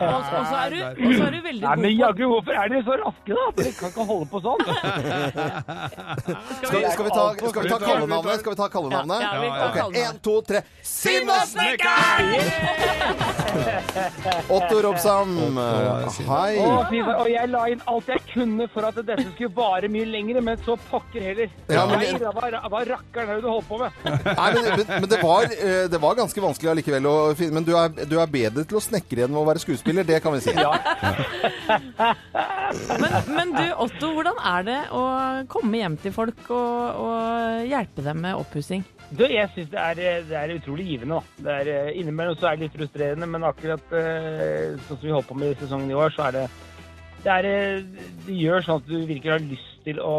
og, 0.01 0.23
så 0.47 0.55
er 0.57 0.69
du, 0.73 0.79
og 0.81 1.13
så 1.15 1.23
er 1.27 1.31
du 1.35 1.41
veldig 1.45 1.61
Nei, 1.61 1.75
god 1.75 1.83
på 1.83 1.91
jaggu, 1.99 2.23
hvorfor 2.31 2.53
er 2.61 2.71
dere 2.71 2.83
så 2.87 2.95
raske, 3.01 3.31
da? 3.35 3.45
Dere 3.59 3.73
kan 3.77 3.87
ikke 3.91 4.05
holde 4.09 4.27
på 4.31 4.37
sånn. 4.41 4.61
Skal, 6.61 6.79
vi- 6.79 6.91
skal 6.95 7.05
vi 7.05 7.11
ta, 7.15 7.25
skal 7.35 7.61
vi 7.63 7.69
ta 7.69 7.79
kallenavnet? 7.83 8.39
Skal 8.41 8.51
vi 8.55 8.59
ta 8.61 8.67
kallenavnet? 8.73 9.19
Ja, 9.21 9.29
ja, 9.33 9.39
vi 9.41 9.47
kan 9.51 9.67
Ok, 9.67 9.75
kalle. 9.81 9.95
En, 10.09 10.19
to, 10.25 10.35
tre. 10.47 10.59
Sinnasnekker! 10.81 12.17
Otto 14.51 14.81
Robsam. 14.87 15.35
Hei. 16.27 16.55
Og 16.59 17.29
jeg 17.31 17.47
la 17.51 17.65
inn 17.71 17.81
alt 17.91 18.07
jeg 18.11 18.21
kunne 18.33 18.67
for 18.73 18.81
at 18.89 18.95
dette 19.01 19.19
skulle 19.21 19.40
vare 19.49 19.87
mye 19.89 20.05
lenger, 20.05 20.41
men 20.45 20.57
så 20.65 20.75
pokker 20.89 21.21
heller. 21.21 21.49
Ja, 21.71 21.85
men- 21.89 21.99
Nei, 22.01 22.11
hva, 22.19 22.31
hva 22.69 22.81
rakkeren 22.85 23.29
er 23.29 23.35
det 23.35 23.41
du 23.43 23.49
holder 23.49 23.67
på 23.67 23.77
med? 23.81 23.91
Nei, 24.37 24.49
men, 24.53 24.63
men, 24.77 24.85
men 25.01 25.09
det, 25.09 25.19
var, 25.23 25.43
eh, 25.57 25.87
det 25.91 25.99
var 26.01 26.15
ganske 26.19 26.41
vanskelig 26.43 26.71
allikevel 26.75 27.05
å 27.09 27.15
finne 27.37 27.53
Men 27.59 27.63
du 27.67 27.73
er, 27.77 27.89
du 28.05 28.17
er 28.19 28.27
bedre 28.31 28.63
til 28.67 28.77
å 28.77 28.83
snekre 28.83 29.25
enn 29.25 29.35
å 29.37 29.45
være 29.47 29.59
skuespiller, 29.63 30.03
det 30.07 30.21
kan 30.23 30.33
vi 30.33 30.41
si. 30.45 30.53
Men, 33.01 33.11
men 33.35 33.51
du, 33.55 33.63
Otto, 33.83 34.11
hvordan 34.15 34.37
er 34.47 34.63
det 34.67 34.77
å 34.95 35.01
komme 35.51 35.81
hjem 35.81 35.97
til 36.01 36.13
folk 36.15 36.47
og, 36.55 37.01
og 37.03 37.65
hjelpe 37.67 38.03
dem 38.05 38.21
med 38.23 38.37
oppussing? 38.39 38.85
Du, 39.11 39.25
jeg 39.27 39.49
syns 39.51 39.71
det, 39.73 39.81
er- 39.81 40.23
det 40.29 40.37
er 40.39 40.53
utrolig 40.55 40.85
givende. 40.93 41.19
da. 41.19 41.43
Det 41.43 41.55
er, 41.57 41.71
eh, 41.89 41.99
innimellom 41.99 42.37
så 42.39 42.47
er 42.47 42.55
det 42.55 42.69
litt 42.69 42.77
frustrerende, 42.79 43.27
men 43.27 43.43
akkurat 43.43 43.91
eh, 43.91 44.77
sånn 44.87 44.97
som 44.97 45.03
vi 45.03 45.11
holdt 45.11 45.27
på 45.27 45.35
med 45.41 45.51
i 45.51 45.59
sesongen 45.59 45.91
i 45.91 45.97
år, 45.99 46.13
så 46.15 46.29
er 46.29 46.37
det 46.39 46.45
det, 47.23 47.31
er, 47.31 47.47
eh, 47.49 48.07
det 48.25 48.37
gjør 48.37 48.65
sånn 48.65 48.81
at 48.81 48.89
du 48.89 48.95
virkelig 48.99 49.33
har 49.33 49.43
lyst 49.45 49.80
til 49.85 49.99
å 50.03 50.15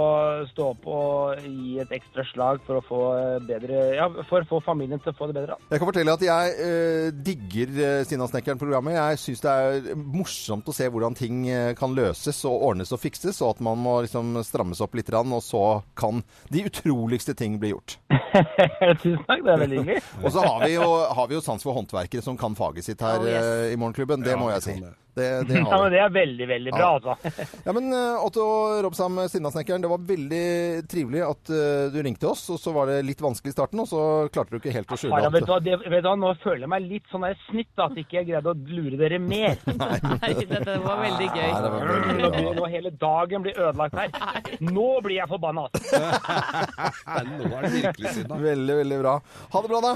stå 0.50 0.68
opp 0.72 0.86
og 0.90 1.42
gi 1.46 1.78
et 1.82 1.92
ekstra 1.96 2.24
slag 2.30 2.60
for 2.66 2.80
å 2.80 2.84
få 2.86 3.00
eh, 3.18 3.38
bedre 3.48 3.82
Ja, 3.96 4.08
for 4.28 4.42
å 4.44 4.48
få 4.48 4.60
familien 4.64 5.00
til 5.02 5.12
å 5.12 5.16
få 5.18 5.28
det 5.30 5.36
bedre. 5.40 5.56
Jeg 5.70 5.82
kan 5.82 5.88
fortelle 5.90 6.14
at 6.16 6.24
jeg 6.26 6.54
eh, 6.66 7.08
digger 7.14 8.04
Stina 8.08 8.28
Snekkeren-programmet. 8.30 8.96
Jeg 8.98 9.22
syns 9.22 9.44
det 9.44 9.52
er 9.52 9.96
morsomt 9.98 10.68
å 10.70 10.74
se 10.76 10.88
hvordan 10.92 11.16
ting 11.18 11.44
eh, 11.50 11.72
kan 11.78 11.94
løses 11.96 12.42
og 12.48 12.68
ordnes 12.72 12.92
og 12.94 13.00
fikses, 13.02 13.40
og 13.44 13.56
at 13.56 13.64
man 13.64 13.80
må 13.82 13.98
liksom 14.06 14.36
strammes 14.46 14.80
opp 14.84 14.96
litt, 14.98 15.10
og 15.12 15.42
så 15.44 15.64
kan 15.98 16.22
de 16.52 16.64
utroligste 16.68 17.34
ting 17.38 17.58
bli 17.62 17.72
gjort. 17.74 17.98
Tusen 19.02 19.22
takk, 19.28 19.42
det 19.44 19.52
er 19.52 19.62
veldig 19.66 19.78
hyggelig. 19.82 20.00
Og 20.24 20.32
så 20.32 20.42
har 20.46 20.62
vi 20.64 20.72
jo, 20.74 20.86
har 21.16 21.28
vi 21.28 21.36
jo 21.36 21.42
sans 21.44 21.62
for 21.64 21.76
håndverkere 21.76 22.24
som 22.24 22.38
kan 22.40 22.56
faget 22.58 22.86
sitt 22.86 23.02
her 23.04 23.20
Oh, 23.22 23.28
yes. 23.28 23.44
eh, 23.44 23.72
i 23.74 23.78
Morgenklubben. 23.80 24.24
Det 24.24 24.32
Ja, 24.32 24.38
må 24.40 24.48
jeg 24.54 24.64
si. 24.64 24.76
det. 24.80 24.92
Det, 25.12 25.26
Ja, 25.52 25.76
men. 25.76 25.90
Det 25.92 26.00
er 26.00 26.12
veldig, 26.14 26.46
veldig 26.48 26.72
bra, 26.72 26.86
altså. 26.96 27.44
Ja, 27.66 27.74
men 27.76 27.92
eh, 27.92 28.24
Otto 28.24 28.44
Robsam 28.86 29.20
Sinnasnekkeren. 29.52 29.82
Det 29.82 29.88
var 29.88 29.98
veldig 29.98 30.88
trivelig 30.88 31.22
at 31.26 31.50
eh, 31.50 31.92
du 31.92 32.02
ringte 32.02 32.28
oss, 32.28 32.48
og 32.50 32.58
så 32.60 32.72
var 32.72 32.88
det 32.88 33.02
litt 33.06 33.20
vanskelig 33.20 33.52
i 33.52 33.56
starten, 33.56 33.82
og 33.82 33.88
så 33.88 34.02
klarte 34.32 34.54
du 34.54 34.60
ikke 34.60 34.74
helt 34.74 34.92
å 34.92 34.98
skjule 34.98 35.20
ja, 35.22 35.30
vet 35.32 35.46
du, 35.46 35.52
det, 35.66 35.78
vet 35.92 36.04
du 36.04 36.10
Nå 36.22 36.32
føler 36.42 36.64
jeg 36.64 36.70
meg 36.72 36.86
litt 36.86 37.08
sånn 37.10 37.26
der 37.26 37.36
snytt, 37.48 37.70
da, 37.76 37.88
at 37.90 37.98
ikke 37.98 38.20
jeg 38.20 38.28
greide 38.30 38.52
å 38.52 38.56
lure 38.56 38.98
dere 39.00 39.18
mer. 39.22 39.58
Nei, 39.82 40.32
dette 40.40 40.78
var 40.84 41.02
veldig 41.02 41.28
gøy. 41.28 41.48
Nei, 41.48 41.64
det 41.64 41.72
var 41.74 41.90
veldig 41.92 42.16
Nå, 42.22 42.30
blir, 42.36 42.48
nå 42.58 42.70
hele 42.76 42.94
dagen 43.02 43.46
blir 43.46 43.58
ødelagt 43.58 43.98
her. 43.98 44.54
Nå 44.62 44.88
blir 45.04 45.18
jeg 45.18 45.30
forbanna! 45.32 45.68
Nå 47.32 47.50
er 47.50 47.66
det 47.66 47.74
virkelig 47.76 48.16
synd, 48.16 48.32
da. 48.32 48.40
Veldig, 48.42 48.78
veldig 48.82 49.02
bra. 49.04 49.18
Ha 49.52 49.64
det 49.64 49.72
bra, 49.74 49.82
da. 49.84 49.94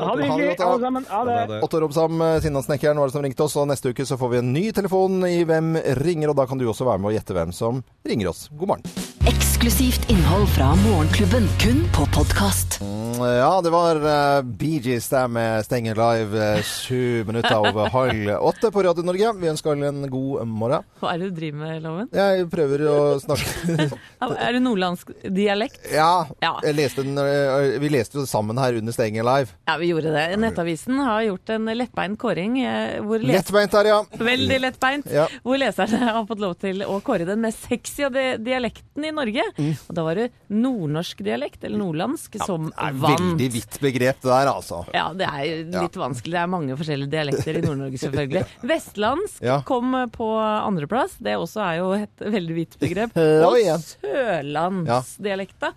Ha 0.00 0.16
det 0.16 0.28
hyggelig, 0.30 0.56
alle 0.60 0.80
sammen. 0.86 1.06
Ha 1.10 1.22
det. 1.28 1.60
Otto 1.66 1.80
Robsam, 1.82 2.24
Sinnasnekkeren, 2.44 3.00
var 3.00 3.10
det 3.10 3.16
som 3.18 3.26
ringte 3.26 3.44
oss. 3.44 3.58
Og 3.60 3.68
neste 3.68 3.92
uke 3.92 4.06
så 4.08 4.18
får 4.20 4.32
vi 4.32 4.42
en 4.42 4.52
ny 4.54 4.66
telefon 4.72 5.22
i 5.28 5.42
Hvem 5.48 5.76
ringer? 6.00 6.32
Og 6.32 6.38
da 6.38 6.48
kan 6.48 6.60
du 6.60 6.68
også 6.70 6.88
være 6.88 7.02
med 7.02 7.12
og 7.12 7.18
gjette 7.18 7.36
hvem 7.36 7.56
som 7.56 7.84
ringer 8.08 8.32
oss. 8.32 8.46
God 8.56 8.74
morgen. 8.76 9.41
Eksklusivt 9.62 10.10
innhold 10.10 10.48
fra 10.48 10.72
Morgenklubben, 10.74 11.44
kun 11.62 11.84
på 11.94 12.02
podkast. 12.10 12.80
Ja, 13.22 13.60
det 13.62 13.70
var 13.70 13.96
uh, 14.02 14.42
Bee 14.42 14.80
Gees 14.82 15.06
der 15.12 15.28
med 15.30 15.62
Stenger 15.62 15.94
Live 15.94 16.34
eh, 16.34 16.62
sju 16.66 17.22
minutter 17.28 17.60
over 17.60 17.86
halv 17.94 18.32
åtte 18.42 18.72
på 18.74 18.82
Radio 18.82 19.04
Norge. 19.06 19.30
Vi 19.38 19.50
ønsker 19.52 19.70
alle 19.76 19.92
en 19.92 20.08
god 20.10 20.48
morgen. 20.50 20.82
Hva 20.98 21.12
er 21.12 21.22
det 21.22 21.28
du 21.30 21.36
driver 21.36 21.60
med, 21.60 21.76
Loven? 21.84 22.08
Jeg 22.10 22.48
prøver 22.50 22.82
å 22.90 22.96
snakke 23.22 23.86
Er 24.48 24.56
det 24.56 24.64
nordlandsk 24.64 25.12
dialekt? 25.30 25.78
Ja, 25.94 26.24
Ja. 26.42 26.56
jeg 26.66 26.78
leste 26.80 27.06
den, 27.06 27.22
eh, 27.22 27.78
vi 27.84 27.92
leste 27.94 28.18
jo 28.18 28.26
sammen 28.26 28.58
her 28.58 28.80
under 28.80 28.96
Stenger 28.98 29.28
Live. 29.30 29.54
Ja, 29.70 29.78
vi 29.78 29.92
gjorde 29.92 30.16
det. 30.16 30.26
Nettavisen 30.42 30.98
har 31.06 31.22
gjort 31.28 31.54
en 31.54 31.70
lettbeint 31.70 32.18
kåring 32.18 32.58
hvor 33.06 33.22
les 33.22 33.38
Lettbeint 33.38 33.78
her, 33.78 33.92
ja. 33.92 34.02
Veldig 34.32 34.60
lettbeint. 34.66 35.14
Ja. 35.14 35.30
Hvor 35.46 35.62
leserne 35.62 36.02
har 36.18 36.26
fått 36.26 36.42
lov 36.42 36.58
til 36.66 36.82
å 36.82 36.98
kåre 37.06 37.30
den 37.30 37.46
mest 37.46 37.62
sexy 37.70 38.10
dialekten 38.42 39.06
i 39.06 39.14
Norge. 39.14 39.51
Mm. 39.58 39.72
Og 39.88 39.94
da 39.98 40.02
var 40.06 40.14
det 40.20 40.26
nordnorsk 40.50 41.22
dialekt, 41.26 41.64
eller 41.64 41.78
nordlandsk, 41.82 42.38
som 42.46 42.70
Det 42.70 42.76
er 42.78 42.92
vant. 43.02 43.20
veldig 43.20 43.48
vidt 43.52 43.78
begrep 43.82 44.20
det 44.22 44.30
der, 44.30 44.50
altså. 44.52 44.82
Ja, 44.94 45.08
det 45.12 45.26
er 45.28 45.44
litt 45.64 45.80
litt 45.82 45.98
vanskelig. 46.00 46.32
Det 46.32 46.42
er 46.42 46.46
mange 46.52 46.76
forskjellige 46.78 47.10
dialekter 47.12 47.58
i 47.58 47.62
Nord-Norge, 47.66 47.98
selvfølgelig. 48.04 48.44
Vestlandsk 48.62 49.42
Ja. 49.44 49.60
kom 49.68 49.92
på 50.14 50.28
andreplass. 50.40 51.18
Det 51.20 51.34
også 51.36 51.60
er 51.66 51.76
jo 51.82 51.92
et 51.98 52.16
veldig 52.32 52.54
vidt 52.54 52.78
begrep. 52.80 53.16
Og 53.48 53.58
sørlandsdialekta. 54.00 55.72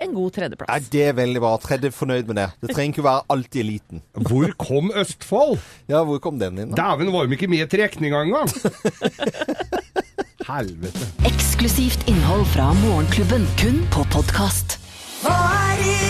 En 0.00 0.14
god 0.16 0.30
tredjeplass. 0.32 0.70
Er 0.72 0.84
det 0.94 1.02
er 1.10 1.16
veldig 1.18 1.40
bra. 1.44 1.50
Tredje 1.60 1.90
fornøyd 1.92 2.30
med 2.30 2.36
det. 2.40 2.46
Det 2.62 2.70
trenger 2.72 2.94
ikke 2.94 3.04
være 3.04 3.24
alltid 3.34 3.60
eliten. 3.66 4.00
Hvor 4.16 4.54
kom 4.56 4.88
Østfold? 4.96 5.58
Ja, 5.92 6.00
hvor 6.08 6.16
kom 6.24 6.38
den 6.40 6.56
inn? 6.62 6.72
Dæven, 6.72 7.10
var 7.12 7.26
de 7.28 7.36
ikke 7.36 7.50
med 7.52 7.66
i 7.66 7.68
trekninga 7.68 8.22
engang! 8.24 8.48
Helvete. 10.46 11.06
Eksklusivt 11.24 12.08
innhold 12.08 12.46
fra 12.54 12.72
Morgenklubben, 12.84 13.46
kun 13.60 13.82
på 13.92 14.06
podkast. 14.12 14.78
Hva 15.24 15.36
er 15.72 15.84
inn? 15.84 16.09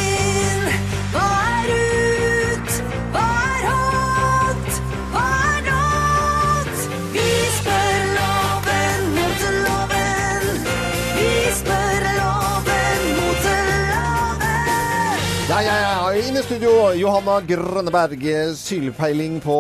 Studio, 16.51 16.91
Johanna 16.99 17.37
Grønneberg. 17.47 18.25
Sylpeiling 18.59 19.37
på 19.45 19.55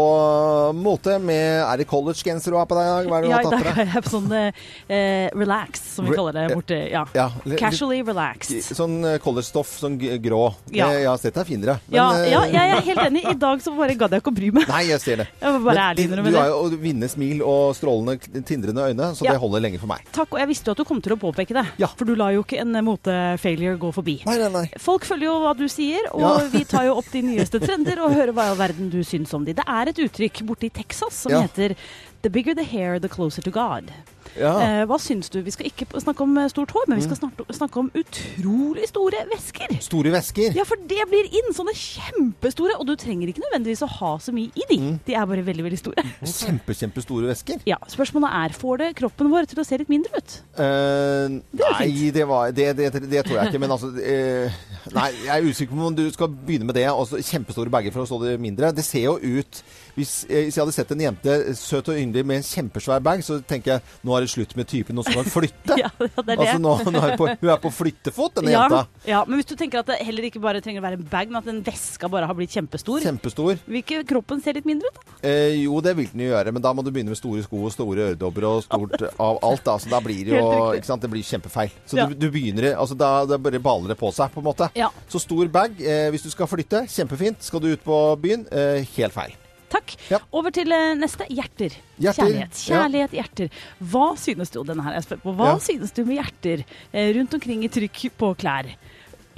mote 0.75 1.19
med 1.23 1.61
Er 1.63 1.79
det 1.79 1.87
collegegenser 1.87 2.51
du 2.51 2.57
har 2.59 2.67
på 2.67 2.75
deg 2.75 2.89
i 2.89 2.91
dag? 2.91 3.07
Hva 3.11 3.19
er 3.19 3.23
det 3.23 3.29
du 3.29 3.31
Ja, 3.31 3.37
har 3.37 3.45
tatt 3.45 3.61
på 3.61 3.75
deg? 3.77 3.93
jeg 3.95 4.03
på 4.07 4.11
sånn 4.11 4.33
eh, 4.35 5.29
relax, 5.39 5.83
som 5.95 6.09
vi 6.09 6.11
Re- 6.11 6.19
kaller 6.19 6.35
det 6.41 6.57
borte. 6.57 6.79
Ja. 6.91 7.05
Ja, 7.15 7.29
Casually 7.61 8.01
relaxed. 8.03 8.65
Sånn 8.75 8.97
eh, 9.07 9.19
collegestoff, 9.23 9.71
sånn 9.85 10.01
grå. 10.25 10.41
Ja. 10.75 10.89
Eh, 10.91 10.97
Jeg 11.05 11.09
har 11.13 11.21
sett 11.23 11.39
deg 11.39 11.47
finere. 11.47 11.77
Men, 11.87 11.95
Ja, 12.01 12.07
eh, 12.19 12.33
ja, 12.33 12.43
jeg 12.57 12.75
er 12.75 12.83
helt 12.89 13.05
enig. 13.07 13.23
I 13.31 13.37
dag 13.45 13.63
så 13.63 13.75
bare 13.79 13.95
gadd 14.01 14.17
jeg 14.17 14.25
ikke 14.25 14.33
å 14.35 14.39
bry 14.41 14.51
meg. 14.59 14.67
Nei, 14.75 14.83
jeg 14.91 15.01
ser 15.05 15.23
det. 15.23 15.29
Jeg 15.45 15.55
var 15.57 15.63
bare 15.69 15.87
ærlig 15.93 16.09
du- 16.11 16.17
det. 16.17 16.27
Du 16.35 16.39
har 16.41 16.51
jo 16.51 16.81
vinne 16.83 17.09
smil 17.15 17.45
og 17.47 17.77
strålende, 17.79 18.19
tindrende 18.51 18.89
øyne, 18.91 19.13
så 19.15 19.29
Ja. 19.29 19.37
det 19.37 19.41
holder 19.45 19.61
lenge 19.63 19.79
for 19.79 19.87
meg. 19.87 20.03
Takk, 20.11 20.35
og 20.35 20.41
jeg 20.43 20.49
visste 20.51 20.67
jo 20.67 20.73
at 20.75 20.83
du 20.83 20.85
kom 20.91 21.01
til 21.01 21.15
å 21.15 21.21
påpeke 21.23 21.55
det. 21.55 21.67
Ja. 21.79 21.87
For 21.95 22.05
du 22.05 22.17
lar 22.19 22.33
jo 22.35 22.43
ikke 22.43 22.59
en 22.61 22.75
eh, 22.75 22.83
motefailure 22.83 23.79
gå 23.79 23.95
forbi. 23.95 24.19
Nei, 24.27 24.39
nei, 24.43 24.49
nei. 24.59 24.67
Folk 24.83 25.05
følger 25.07 25.31
jo 25.31 25.39
hva 25.47 25.55
du 25.57 25.69
sier, 25.71 26.11
og 26.13 26.21
Ja. 26.21 26.37
vi 26.51 26.65
tar 26.65 26.80
jo 26.87 26.97
opp 27.01 27.11
de 27.13 27.23
nyeste 27.23 27.61
trender 27.63 28.01
og 28.05 28.15
hører 28.15 28.33
hva 28.37 28.47
i 28.49 28.53
all 28.55 28.59
verden 28.61 28.91
du 28.93 29.01
syns 29.07 29.33
om 29.37 29.45
de. 29.45 29.53
Det 29.57 29.65
er 29.67 29.91
et 29.93 30.01
uttrykk 30.07 30.43
borte 30.49 30.67
i 30.67 30.73
Texas 30.75 31.23
som 31.27 31.33
Ja. 31.33 31.43
heter 31.47 31.75
The 32.23 32.31
bigger 32.31 32.55
the 32.55 32.65
hair, 32.65 32.99
the 33.01 33.09
closer 33.09 33.43
to 33.43 33.51
God. 33.51 33.93
Ja. 34.39 34.51
Mm. 34.55 34.63
Eh, 34.63 34.83
hva 34.87 34.99
syns 35.03 35.31
du? 35.33 35.41
Vi 35.43 35.53
skal 35.55 35.71
ikke 35.71 35.87
snakke 36.03 36.23
om 36.23 36.37
eh, 36.39 36.49
stort 36.53 36.71
hår, 36.75 36.87
men 36.91 37.01
vi 37.01 37.07
skal 37.07 37.19
snakke, 37.19 37.47
snakke 37.57 37.81
om 37.83 37.89
utrolig 37.99 38.87
store 38.91 39.25
vesker. 39.33 39.73
Store 39.83 40.13
vesker. 40.15 40.55
Ja, 40.57 40.67
for 40.69 40.81
det 40.91 41.07
blir 41.11 41.31
inn. 41.41 41.51
Sånne 41.57 41.75
kjempestore. 41.77 42.77
Og 42.79 42.87
du 42.87 42.95
trenger 43.01 43.33
ikke 43.33 43.43
nødvendigvis 43.47 43.83
å 43.87 43.91
ha 43.97 44.13
så 44.23 44.35
mye 44.37 44.53
i 44.55 44.67
de. 44.71 44.79
Mm. 44.85 44.95
De 45.07 45.17
er 45.17 45.27
bare 45.33 45.47
veldig, 45.49 45.67
veldig 45.67 45.81
store. 45.81 46.07
Kjempe, 46.21 46.77
kjempestore 46.79 47.31
vesker. 47.33 47.65
Ja, 47.69 47.81
Spørsmålet 47.91 48.37
er 48.43 48.57
får 48.61 48.83
det 48.85 48.91
kroppen 49.01 49.33
vår 49.33 49.51
til 49.51 49.63
å 49.63 49.67
se 49.67 49.81
litt 49.81 49.91
mindre 49.91 50.21
ut. 50.21 50.39
Uh, 50.55 51.41
Det 51.51 51.67
nei, 51.81 51.91
det, 52.15 52.27
var, 52.29 52.55
det, 52.55 52.71
det, 52.79 52.93
det 53.11 53.25
tror 53.27 53.41
jeg 53.41 53.51
ikke. 53.51 53.63
Men 53.63 53.75
altså 53.75 53.91
uh, 53.97 54.63
Nei, 54.95 55.11
jeg 55.27 55.35
er 55.35 55.49
usikker 55.51 55.75
på 55.77 55.91
om 55.91 55.97
du 55.97 56.07
skal 56.15 56.31
begynne 56.31 56.69
med 56.69 56.79
det. 56.79 56.87
Altså, 56.93 57.21
kjempestore 57.25 57.73
bager 57.73 57.95
for 57.95 58.05
å 58.05 58.11
stå 58.11 58.23
det 58.29 58.39
mindre. 58.43 58.71
Det 58.77 58.87
ser 58.87 59.09
jo 59.09 59.19
ut 59.19 59.65
hvis, 59.97 60.25
eh, 60.29 60.45
hvis 60.47 60.57
jeg 60.59 60.63
hadde 60.65 60.75
sett 60.77 60.91
en 60.95 61.01
jente 61.05 61.37
søt 61.59 61.89
og 61.93 61.99
yndlig 62.01 62.25
med 62.27 62.41
en 62.41 62.47
kjempesvær 62.47 63.03
bag, 63.03 63.23
så 63.27 63.41
tenker 63.43 63.75
jeg 63.77 63.83
nå 64.07 64.17
er 64.17 64.27
det 64.27 64.31
slutt 64.33 64.55
med 64.59 64.69
typen, 64.71 64.97
nå 64.99 65.05
skal 65.07 65.23
hun 65.25 65.31
flytte. 65.33 65.77
Ja, 65.81 65.89
det 65.99 66.11
er 66.19 66.25
det. 66.27 66.37
Altså, 66.39 66.59
nå, 66.61 66.75
nå 66.93 67.01
er 67.07 67.17
på, 67.17 67.27
hun 67.41 67.51
er 67.55 67.61
på 67.63 67.71
flyttefot, 67.73 68.35
denne 68.41 68.53
ja, 68.53 68.65
jenta. 68.67 68.81
ja, 69.09 69.23
Men 69.29 69.41
hvis 69.41 69.49
du 69.51 69.55
tenker 69.57 69.81
at 69.81 69.89
det 69.91 70.01
heller 70.05 70.27
ikke 70.29 70.43
bare 70.43 70.61
trenger 70.65 70.83
å 70.83 70.87
være 70.89 70.99
en 71.01 71.07
bag, 71.11 71.31
men 71.33 71.41
at 71.41 71.47
den 71.49 71.61
veska 71.67 72.09
bare 72.13 72.27
har 72.29 72.37
blitt 72.39 72.53
kjempestor, 72.55 73.01
Kjempestor. 73.05 73.59
vil 73.67 73.81
ikke 73.83 74.03
kroppen 74.11 74.43
se 74.45 74.53
litt 74.57 74.67
mindre 74.69 74.91
ut? 74.91 75.01
da? 75.01 75.17
Eh, 75.29 75.57
jo, 75.65 75.81
det 75.85 75.95
vil 75.99 76.09
den 76.13 76.25
jo 76.27 76.31
gjøre, 76.35 76.53
men 76.57 76.63
da 76.65 76.73
må 76.77 76.85
du 76.85 76.91
begynne 76.93 77.13
med 77.15 77.19
store 77.21 77.43
sko 77.47 77.63
og 77.69 77.73
store 77.75 78.11
øredobber 78.13 78.47
og 78.51 78.63
stort 78.67 79.07
av 79.21 79.41
alt. 79.47 79.65
Da. 79.65 79.77
Så 79.81 79.91
da 79.93 80.01
blir 80.05 80.25
det 80.29 80.37
jo 80.37 80.45
ikke 80.77 80.89
sant? 80.89 81.03
Det 81.05 81.11
blir 81.13 81.25
kjempefeil. 81.27 81.73
Så 81.89 81.97
Ja. 82.01 82.07
du, 82.11 82.15
du 82.15 82.29
begynner 82.33 82.75
altså 82.77 82.97
da, 82.99 83.25
da 83.29 83.37
bare 83.41 83.61
baler 83.63 83.93
det 83.95 83.99
på 84.01 84.11
seg, 84.15 84.33
på 84.35 84.41
en 84.43 84.49
måte. 84.51 84.71
Ja. 84.79 84.91
Så 85.11 85.21
stor 85.23 85.49
bag 85.53 85.81
eh, 85.81 86.09
hvis 86.15 86.25
du 86.27 86.31
skal 86.33 86.49
flytte, 86.51 86.85
kjempefint. 86.91 87.41
Skal 87.45 87.61
du 87.65 87.71
ut 87.73 87.85
på 87.85 87.97
byen, 88.21 88.47
eh, 88.53 88.85
helt 88.97 89.15
feil. 89.17 89.35
Takk. 89.71 89.95
Ja. 90.11 90.19
Over 90.35 90.51
til 90.55 90.73
eh, 90.75 90.95
neste. 90.99 91.27
Hjerter. 91.31 91.77
Hjerter, 92.01 92.27
Kjærlighet. 92.59 93.13
ja. 93.15 93.23
Hjerter. 93.23 93.51
Hva 93.93 94.09
synes 94.19 94.51
du 94.51 94.63
denne 94.67 94.83
her 94.83 94.97
er 94.97 95.01
jeg 95.01 95.07
spør 95.09 95.23
på. 95.23 95.35
Hva 95.39 95.53
Ja. 95.55 95.59
synes 95.63 95.93
du 95.95 96.03
med 96.05 96.19
hjerter 96.19 96.65
eh, 96.93 97.13
rundt 97.17 97.35
omkring 97.39 97.63
i 97.65 97.69
trykk 97.71 98.11
på 98.19 98.33
klær? 98.41 98.73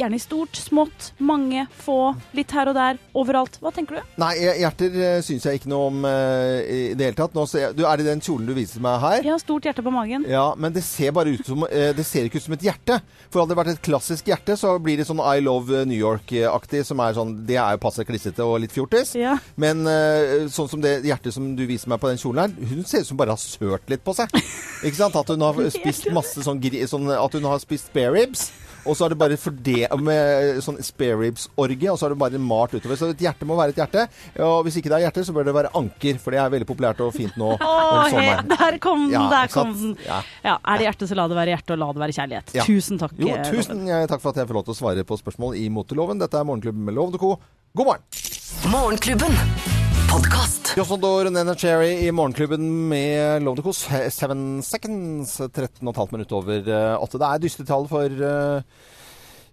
Gjerne 0.03 0.19
i 0.19 0.23
stort, 0.23 0.57
smått, 0.59 1.13
mange, 1.23 1.63
få, 1.79 2.17
litt 2.35 2.51
her 2.51 2.67
og 2.73 2.75
der, 2.75 2.97
overalt. 3.15 3.55
Hva 3.63 3.71
tenker 3.71 4.01
du? 4.01 4.15
Nei, 4.19 4.33
eh, 4.41 4.57
hjerter 4.59 4.97
uh, 4.97 5.19
syns 5.23 5.45
jeg 5.47 5.61
ikke 5.61 5.71
noe 5.71 5.91
om 5.93 6.07
eh, 6.09 6.57
i 6.67 6.79
det 6.99 7.07
hele 7.07 7.19
tatt. 7.21 7.37
Nå 7.37 7.45
ser 7.47 7.69
jeg, 7.69 7.77
du, 7.79 7.85
er 7.87 8.01
det 8.01 8.09
den 8.09 8.23
kjolen 8.25 8.49
du 8.49 8.55
viser 8.57 8.83
meg 8.83 8.99
her? 8.99 9.23
Har 9.29 9.39
stort 9.39 9.69
hjerte 9.69 9.85
på 9.87 9.93
magen. 9.95 10.25
Ja, 10.27 10.49
men 10.59 10.75
det 10.75 10.83
ser 10.83 11.15
bare 11.15 11.37
ut 11.37 11.47
som 11.47 11.63
eh, 11.69 11.93
Det 11.95 12.03
ser 12.09 12.27
ikke 12.27 12.41
ut 12.43 12.47
som 12.49 12.57
et 12.57 12.67
hjerte. 12.67 12.99
For 13.29 13.45
hadde 13.45 13.55
det 13.55 13.59
vært 13.61 13.73
et 13.77 13.85
klassisk 13.87 14.33
hjerte, 14.33 14.57
så 14.59 14.73
blir 14.83 14.99
det 14.99 15.07
sånn 15.07 15.23
I 15.23 15.39
Love 15.45 15.85
New 15.87 15.99
York-aktig, 15.99 16.83
som 16.89 17.05
er 17.05 17.15
sånn 17.21 17.37
Det 17.47 17.61
er 17.63 17.77
jo 17.77 17.83
passe 17.87 18.07
klissete 18.09 18.43
og 18.43 18.59
litt 18.65 18.75
fjortis. 18.75 19.15
Ja. 19.23 19.37
Men 19.55 19.87
eh, 19.87 20.49
sånn 20.51 20.73
som 20.73 20.83
det 20.83 20.97
hjertet 21.07 21.39
som 21.39 21.53
du 21.55 21.63
viser 21.71 21.95
meg 21.95 22.03
på 22.03 22.11
den 22.11 22.19
kjolen 22.19 22.43
her, 22.49 22.75
hun 22.75 22.83
ser 22.91 23.07
ut 23.07 23.13
som 23.13 23.23
bare 23.23 23.37
har 23.37 23.43
sølt 23.45 23.87
litt 23.95 24.03
på 24.03 24.19
seg. 24.19 24.35
Ikke 24.83 24.99
sant? 24.99 25.23
At 25.23 25.31
hun 25.31 25.47
har 25.47 25.63
spist 25.79 26.11
masse 26.11 26.43
sånn, 26.43 26.59
sånn 26.91 27.15
At 27.15 27.39
hun 27.39 27.47
har 27.53 27.63
spist 27.63 27.93
spare 27.95 28.17
ribs. 28.19 28.51
Og 28.87 28.97
så 28.99 29.07
er 29.07 29.13
det 29.15 29.19
bare 29.21 29.37
forde 29.39 29.89
med 30.03 30.59
sånn 30.65 30.81
spare 30.83 31.19
ribs-orgie, 31.21 31.91
og 31.93 31.99
så 32.01 32.09
er 32.09 32.15
det 32.15 32.19
bare 32.23 32.41
malt 32.43 32.75
utover. 32.75 32.99
Så 32.99 33.11
et 33.13 33.23
hjerte 33.23 33.47
må 33.49 33.57
være 33.59 33.75
et 33.75 33.81
hjerte. 33.83 34.07
Og 34.43 34.65
hvis 34.67 34.79
ikke 34.81 34.91
det 34.91 34.99
er 34.99 35.05
hjerte, 35.07 35.25
så 35.29 35.35
bør 35.37 35.47
det 35.47 35.55
være 35.55 35.73
anker, 35.79 36.19
for 36.23 36.35
det 36.35 36.41
er 36.43 36.53
veldig 36.57 36.69
populært 36.69 37.03
og 37.05 37.13
fint 37.15 37.37
nå 37.41 37.53
om 37.55 37.63
he, 38.07 38.11
sommeren. 38.15 38.51
der 38.57 38.79
kom 38.83 39.05
den! 39.07 39.15
Ja, 39.15 39.25
der 39.33 39.53
kom 39.55 39.75
den. 39.79 39.95
Ja. 40.07 40.19
Ja, 40.45 40.57
er 40.59 40.83
det 40.83 40.89
hjerte, 40.89 41.11
så 41.11 41.19
la 41.19 41.29
det 41.31 41.39
være 41.39 41.55
hjerte, 41.55 41.77
og 41.77 41.83
la 41.85 41.91
det 41.95 42.05
være 42.07 42.17
kjærlighet. 42.19 42.55
Ja. 42.59 42.67
Tusen 42.67 42.99
takk. 43.03 43.15
Jo, 43.23 43.31
eh, 43.37 43.45
tusen 43.53 43.85
eh, 43.87 44.07
takk 44.11 44.25
for 44.25 44.35
at 44.35 44.43
jeg 44.43 44.51
får 44.51 44.61
lov 44.61 44.67
til 44.67 44.77
å 44.77 44.81
svare 44.83 45.07
på 45.07 45.21
spørsmål 45.21 45.59
i 45.63 45.69
moteloven. 45.73 46.23
Dette 46.23 46.41
er 46.41 46.49
Morgenklubben 46.49 46.89
med 46.91 46.99
lov.co 46.99 47.23
Co. 47.23 47.37
God 47.79 47.87
morgen! 47.87 48.03
Morgenklubben. 48.73 49.82
Podkast. 50.13 50.75
Jossondor 50.77 51.31
Nena 51.33 51.55
Cherry 51.57 51.95
i 52.05 52.11
Morgenklubben 52.13 52.89
med 52.89 53.43
Love 53.43 53.57
the 53.57 53.63
Kos. 53.63 53.79
Seven 54.13 54.63
seconds. 54.63 55.41
13,5 55.41 56.09
minutter 56.13 56.37
over 56.37 56.69
åtte. 57.01 57.17
Det 57.17 57.29
er 57.31 57.41
dystetall 57.41 57.89
for 57.89 58.05
eh, 58.29 58.91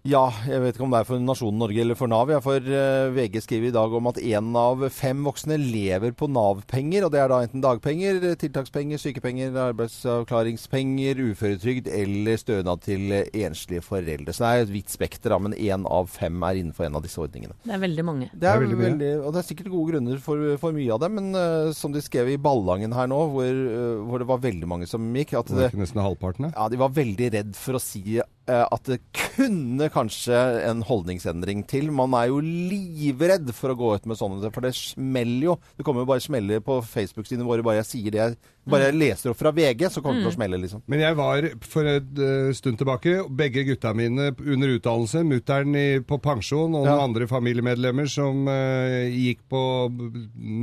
Ja, 0.08 0.30
jeg 0.48 0.62
vet 0.64 0.78
ikke 0.78 0.86
om 0.86 0.94
det 0.94 1.02
er 1.02 1.08
for 1.10 1.20
nasjonen 1.20 1.60
Norge 1.60 1.82
eller 1.84 1.98
for 2.00 2.08
Nav. 2.08 2.30
Jeg 2.32 2.72
eh, 2.72 3.10
VG 3.12 3.42
skriver 3.44 3.68
i 3.68 3.76
dag 3.76 3.92
om 3.98 4.08
at 4.08 4.20
én 4.22 4.54
av 4.56 4.86
fem 4.96 5.26
voksne 5.28 5.58
lever 5.60 6.14
på 6.16 6.30
Nav-penger. 6.32 7.04
Og 7.04 7.12
det 7.12 7.20
er 7.20 7.32
da 7.32 7.42
enten 7.44 7.64
dagpenger, 7.64 8.22
tiltakspenger, 8.40 9.02
sykepenger, 9.02 9.52
arbeidsavklaringspenger, 9.66 11.20
uføretrygd 11.32 11.92
eller 11.92 12.40
stønad 12.40 12.86
til 12.86 13.12
eh, 13.18 13.28
enslige 13.44 13.84
foreldre. 13.84 14.36
Så 14.36 14.46
det 14.46 14.54
er 14.54 14.64
et 14.64 14.74
vidt 14.78 14.94
spekter, 14.94 15.36
da, 15.36 15.42
men 15.44 15.58
én 15.58 15.84
av 15.84 16.08
fem 16.14 16.48
er 16.48 16.62
innenfor 16.62 16.88
en 16.88 17.00
av 17.02 17.04
disse 17.04 17.20
ordningene. 17.20 17.60
Det 17.68 17.76
er 17.76 17.84
veldig 17.84 18.08
mange. 18.08 18.32
Det 18.32 18.48
er, 18.48 18.64
veldig 18.64 18.80
veldig, 18.80 19.14
og 19.26 19.36
det 19.36 19.44
er 19.44 19.50
sikkert 19.52 19.72
gode 19.76 19.94
grunner 19.94 20.24
for, 20.24 20.48
for 20.64 20.80
mye 20.80 20.96
av 20.96 21.04
det, 21.04 21.12
men 21.20 21.32
uh, 21.36 21.76
som 21.76 21.92
de 21.92 22.04
skrev 22.04 22.32
i 22.32 22.40
Ballangen 22.40 22.96
her 22.96 23.12
nå, 23.12 23.20
hvor, 23.36 23.52
uh, 23.52 24.02
hvor 24.08 24.24
det 24.24 24.32
var 24.32 24.44
veldig 24.48 24.70
mange 24.70 24.88
som 24.90 25.12
gikk, 25.12 25.36
at 25.36 25.52
Det 25.52 25.58
var 25.58 25.66
det, 25.68 25.72
ikke 25.74 25.84
nesten 25.84 26.04
halvparten, 26.06 26.52
ja, 26.54 26.68
de 26.72 26.80
var 26.80 26.96
veldig 26.96 27.32
redd 27.36 27.56
for 27.60 27.78
å 27.78 27.84
si 27.84 28.22
at 28.50 28.90
det 28.90 29.00
kunne 29.16 29.90
kanskje 29.94 30.38
en 30.68 30.84
holdningsendring 30.88 31.64
til. 31.70 31.92
Man 31.96 32.16
er 32.18 32.30
jo 32.32 32.40
livredd 32.44 33.52
for 33.56 33.74
å 33.74 33.78
gå 33.80 33.92
ut 34.00 34.08
med 34.10 34.20
sånne, 34.20 34.52
for 34.54 34.66
det 34.66 34.74
smeller 34.78 35.52
jo. 35.52 35.58
Det 35.78 35.86
kommer 35.88 36.06
jo 36.06 36.10
bare 36.12 36.24
smeller 36.24 36.64
på 36.66 36.80
Facebook-sidene 36.86 37.48
våre 37.48 37.66
bare 37.66 37.82
jeg 37.84 37.92
sier 37.94 38.16
det 38.16 38.24
jeg 38.24 38.40
bare 38.70 38.92
leser 38.94 39.32
opp 39.32 39.40
fra 39.40 39.50
VG, 39.56 39.88
så 39.90 40.02
kommer 40.04 40.20
det 40.20 40.28
til 40.28 40.34
å 40.34 40.36
smelle, 40.36 40.60
liksom. 40.62 40.84
Men 40.92 41.02
jeg 41.02 41.16
var 41.18 41.48
for 41.66 41.88
en 41.90 42.20
eh, 42.22 42.50
stund 42.54 42.78
tilbake, 42.78 43.16
begge 43.40 43.64
gutta 43.66 43.96
mine 43.98 44.28
under 44.38 44.76
utdannelse, 44.76 45.24
mutteren 45.26 45.78
på 46.06 46.20
pensjon 46.22 46.68
og 46.76 46.84
noen 46.84 46.92
Ja. 46.92 47.00
andre 47.02 47.26
familiemedlemmer 47.30 48.10
som 48.12 48.46
uh, 48.50 49.08
gikk 49.10 49.42
på 49.50 49.62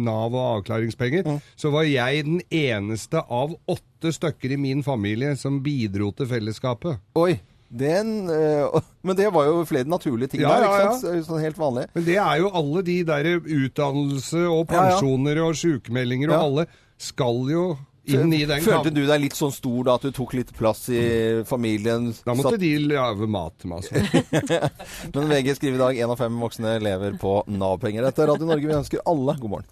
Nav 0.07 0.35
og 0.35 0.61
avklaringspenger, 0.61 1.27
så 1.59 1.73
var 1.75 1.89
jeg 1.89 2.25
den 2.29 2.41
eneste 2.51 3.23
av 3.27 3.57
åtte 3.67 4.13
stykker 4.15 4.55
i 4.55 4.61
min 4.61 4.87
familie 4.87 5.35
som 5.41 5.59
bidro 5.65 6.13
til 6.15 6.31
fellesskapet. 6.31 7.03
Oi! 7.19 7.39
Den, 7.69 8.31
øh, 8.31 8.81
men 9.03 9.17
det 9.19 9.27
var 9.35 9.47
jo 9.49 9.65
flere 9.67 9.85
naturlige 9.91 10.29
ting 10.35 10.43
Ja, 10.45 10.49
der, 10.55 10.63
ja, 10.63 10.77
ikke 10.87 11.01
sant? 11.01 11.27
Sånn 11.27 11.41
helt 11.43 11.59
vanlig. 11.59 11.87
Men 11.95 12.05
det 12.07 12.17
er 12.23 12.37
jo 12.39 12.51
alle 12.55 12.83
de 12.87 13.03
der 13.09 13.29
utdannelse 13.43 14.45
og 14.47 14.71
Ja, 14.71 14.77
ja. 14.77 14.95
pensjoner 14.95 15.41
og 15.45 15.55
sykemeldinger 15.59 16.31
og 16.31 16.37
Ja. 16.37 16.45
alle 16.47 16.67
skal 16.99 17.43
jo 17.51 17.65
inn 18.07 18.31
i 18.33 18.45
den 18.47 18.63
Følte 18.63 18.93
du 18.95 19.01
deg 19.05 19.21
litt 19.21 19.35
sånn 19.35 19.51
stor 19.53 19.83
da, 19.85 19.95
at 19.99 20.03
du 20.07 20.13
tok 20.15 20.35
litt 20.39 20.53
plass 20.55 20.85
i 20.95 21.43
familien? 21.45 22.13
Da 22.25 22.35
måtte 22.39 22.53
Satt- 22.55 22.61
de 22.63 22.71
lage 22.87 23.27
mat 23.27 23.59
til 23.59 23.69
meg. 23.73 23.83
Altså. 23.83 24.71
Men 25.17 25.29
VG 25.35 25.57
skriver 25.59 25.75
i 25.75 25.83
dag 25.83 25.97
én 26.07 26.11
av 26.15 26.17
fem 26.23 26.39
voksne 26.39 26.77
lever 26.81 27.19
på 27.19 27.43
Nav-penger. 27.51 28.07
Dette 28.07 28.23
er 28.23 28.31
Radio 28.31 28.47
Norge. 28.47 28.63
Vi 28.71 28.79
ønsker 28.79 29.03
alle 29.05 29.35
god 29.43 29.51
morgen. 29.51 29.67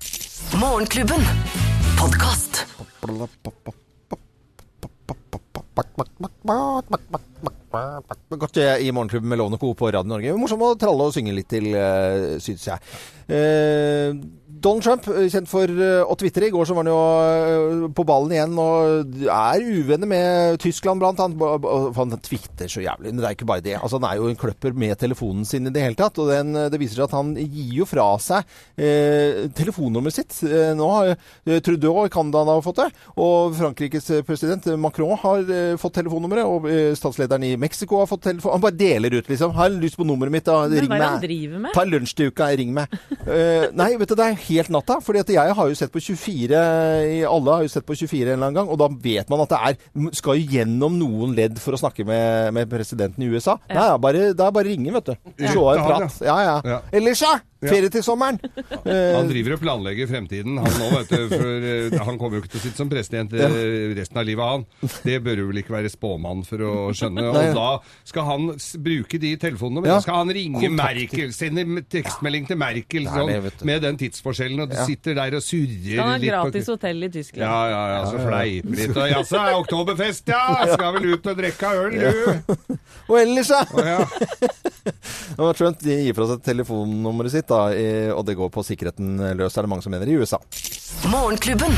Morgenklubben. 0.59 1.23
Podkast. 1.97 2.65
Godt 7.75 8.61
eh, 8.63 8.87
i 8.87 8.93
Morgenklubben 8.95 9.29
med 9.29 9.41
Lovende 9.41 9.59
Co. 9.59 9.73
på 9.75 9.91
Radio 9.91 10.11
Norge. 10.11 10.35
Morsomt 10.39 10.65
å 10.67 10.75
tralle 10.79 11.09
og 11.09 11.15
synge 11.17 11.35
litt 11.35 11.51
til, 11.51 11.71
uh, 11.75 12.37
syns 12.43 12.69
jeg. 12.71 12.95
Eh, 13.29 14.15
Donald 14.65 14.83
Trump, 14.83 15.07
eh, 15.13 15.27
kjent 15.29 15.49
for 15.51 15.69
eh, 15.69 16.01
å 16.01 16.15
tvitre. 16.17 16.49
I 16.49 16.53
går 16.55 16.65
så 16.65 16.73
var 16.77 16.87
han 16.87 16.89
jo 16.89 17.01
eh, 17.85 17.89
på 17.93 18.05
ballen 18.09 18.33
igjen 18.33 18.55
og 18.61 19.19
er 19.29 19.61
uvenner 19.61 20.09
med 20.09 20.61
Tyskland 20.63 21.03
blant 21.03 21.21
annet. 21.21 21.67
Han 21.99 22.15
tvitrer 22.25 22.71
så 22.73 22.81
jævlig. 22.81 23.13
Men 23.13 23.21
det 23.21 23.29
er 23.29 23.37
ikke 23.37 23.49
bare 23.51 23.65
det. 23.65 23.75
Altså, 23.77 23.99
han 24.01 24.07
er 24.09 24.23
jo 24.23 24.31
en 24.31 24.39
kløpper 24.41 24.73
med 24.73 24.97
telefonen 25.01 25.45
sin 25.45 25.69
i 25.69 25.73
det 25.75 25.83
hele 25.85 25.99
tatt. 25.99 26.17
Og 26.23 26.31
den, 26.33 26.57
det 26.73 26.81
viser 26.81 26.97
seg 26.97 27.11
at 27.11 27.17
han 27.19 27.35
gir 27.37 27.75
jo 27.83 27.89
fra 27.89 28.07
seg 28.23 28.55
eh, 28.81 29.51
telefonnummeret 29.59 30.17
sitt. 30.17 30.39
Nå 30.79 30.89
har 30.95 31.13
Trudeau 31.65 32.07
i 32.07 32.15
Canada 32.15 32.47
har 32.49 32.65
fått 32.65 32.81
det. 32.81 32.89
Og 33.21 33.53
Frankrikes 33.59 34.09
president 34.25 34.71
Macron 34.81 35.13
har 35.27 35.45
eh, 35.45 35.75
fått 35.81 35.99
telefonnummeret. 36.01 36.49
Og 36.49 36.71
eh, 36.73 36.97
statslederen 36.97 37.45
i 37.51 37.53
Mexico 37.61 38.01
har 38.01 38.09
fått 38.09 38.25
telefon. 38.31 38.57
Han 38.57 38.65
bare 38.65 38.79
deler 38.81 39.21
ut, 39.21 39.29
liksom. 39.29 39.53
Har 39.61 39.77
lyst 39.77 40.01
på 40.01 40.09
nummeret 40.09 40.39
mitt, 40.39 40.49
da. 40.49 40.65
Ring 40.73 40.89
meg. 40.89 41.69
Ta 41.77 41.85
lunsj 41.85 42.17
til 42.17 42.33
uka, 42.33 42.49
ring 42.57 42.73
meg. 42.81 42.99
Nei, 43.77 43.93
vet 44.01 44.09
du, 44.09 44.17
det 44.17 44.25
er 44.25 44.41
helt 44.41 44.54
natta. 44.75 45.01
fordi 45.05 45.25
jeg 45.35 45.57
har 45.59 45.69
jo 45.71 45.79
sett 45.79 45.93
på 45.93 46.01
24 46.03 46.61
Alle 47.29 47.57
har 47.57 47.63
jo 47.65 47.73
sett 47.73 47.87
på 47.87 47.97
24 47.97 48.23
en 48.23 48.33
eller 48.35 48.47
annen 48.47 48.59
gang, 48.59 48.71
og 48.71 48.79
da 48.81 48.89
vet 48.89 49.31
man 49.33 49.45
at 49.45 49.53
det 49.55 49.61
er 49.69 50.13
Skal 50.17 50.41
jo 50.41 50.59
gjennom 50.59 50.99
noen 50.99 51.35
ledd 51.37 51.59
for 51.63 51.77
å 51.77 51.81
snakke 51.81 52.07
med, 52.09 52.53
med 52.57 52.71
presidenten 52.71 53.25
i 53.25 53.31
USA. 53.33 53.59
Nei, 53.69 53.79
det 53.79 53.89
er 53.89 53.99
bare, 54.03 54.27
er 54.33 54.55
bare 54.59 54.65
å 54.65 54.69
ringe, 54.69 54.93
vet 54.95 55.11
du. 55.11 55.33
Slå 55.51 55.69
av 55.71 55.77
en 55.79 55.89
prat. 55.89 56.23
Ja, 56.25 56.39
ja. 56.45 56.57
Ja. 56.65 56.81
Ellers, 56.95 57.23
ja! 57.25 57.37
Ferie 57.65 57.91
til 57.93 58.05
sommeren. 58.05 58.39
Han 59.19 59.31
driver 59.31 59.57
og 59.57 59.63
planlegger 59.63 60.09
fremtiden, 60.11 60.59
han 60.61 60.77
nå, 60.79 60.89
vet 60.95 61.13
du. 61.13 61.23
For 61.33 61.67
eh, 61.71 61.97
han 62.05 62.19
kommer 62.21 62.39
jo 62.39 62.43
ikke 62.45 62.53
til 62.55 62.61
å 62.61 62.65
sitte 62.65 62.81
som 62.81 62.91
president 62.91 63.33
eh, 63.37 63.95
resten 63.97 64.21
av 64.21 64.27
livet, 64.29 64.45
han. 64.45 64.65
Det 65.05 65.17
bør 65.25 65.41
du 65.41 65.45
vel 65.49 65.61
ikke 65.63 65.75
være 65.75 65.91
spåmann 65.93 66.45
for 66.47 66.65
å 66.67 66.73
skjønne. 66.97 67.25
Og 67.31 67.57
da 67.57 67.69
skal 68.07 68.29
han 68.29 68.49
bruke 68.85 69.21
de 69.23 69.35
telefonene, 69.41 69.87
Ja. 69.89 69.97
da 69.99 70.05
skal 70.05 70.21
han 70.23 70.33
ringe. 70.37 70.71
Merkel, 70.75 71.33
sende 71.37 71.65
tekstmelding 71.93 72.49
til 72.51 72.61
Merkel 72.61 73.09
sånn, 73.09 73.33
det 73.33 73.65
med 73.67 73.85
den 73.87 74.01
tidsforskjellen, 74.01 74.65
og 74.65 74.73
du 74.73 74.77
sitter 74.85 75.17
der 75.19 75.39
og 75.39 75.45
surrer 75.45 76.01
Han 76.01 76.13
har 76.15 76.23
litt 76.23 76.35
på 76.35 76.43
gratis 76.45 76.71
hotell 76.73 77.09
i 77.09 77.11
Tyskland. 77.15 77.45
ja, 77.45 77.61
ja, 77.73 77.83
ja, 77.95 78.03
så 78.11 78.21
fleiper 78.25 78.79
litt. 78.81 78.97
Og 78.97 79.11
jaså, 79.11 79.41
er 79.41 79.59
oktoberfest, 79.61 80.33
ja! 80.35 80.45
Skal 80.75 80.97
vel 80.99 81.15
ut 81.15 81.31
og 81.33 81.41
drikke 81.41 81.73
øl, 81.85 81.99
du? 81.99 82.55
og 83.11 83.17
ellers, 83.21 83.53
ja! 83.55 83.99
Trump 85.55 85.81
de 85.81 85.97
gir 86.05 86.17
fra 86.17 86.27
seg 86.29 86.43
telefonnummeret 86.45 87.33
sitt, 87.35 87.49
da, 87.51 87.54
eh, 87.75 88.11
og 88.15 88.25
det 88.29 88.37
går 88.39 88.53
på 88.55 88.65
sikkerheten 88.67 89.19
løs, 89.39 89.57
er 89.57 89.67
det 89.67 89.73
mange 89.73 89.87
som 89.87 89.95
mener, 89.95 90.11
i 90.11 90.19
USA. 90.21 90.41
Morgenklubben. 91.11 91.75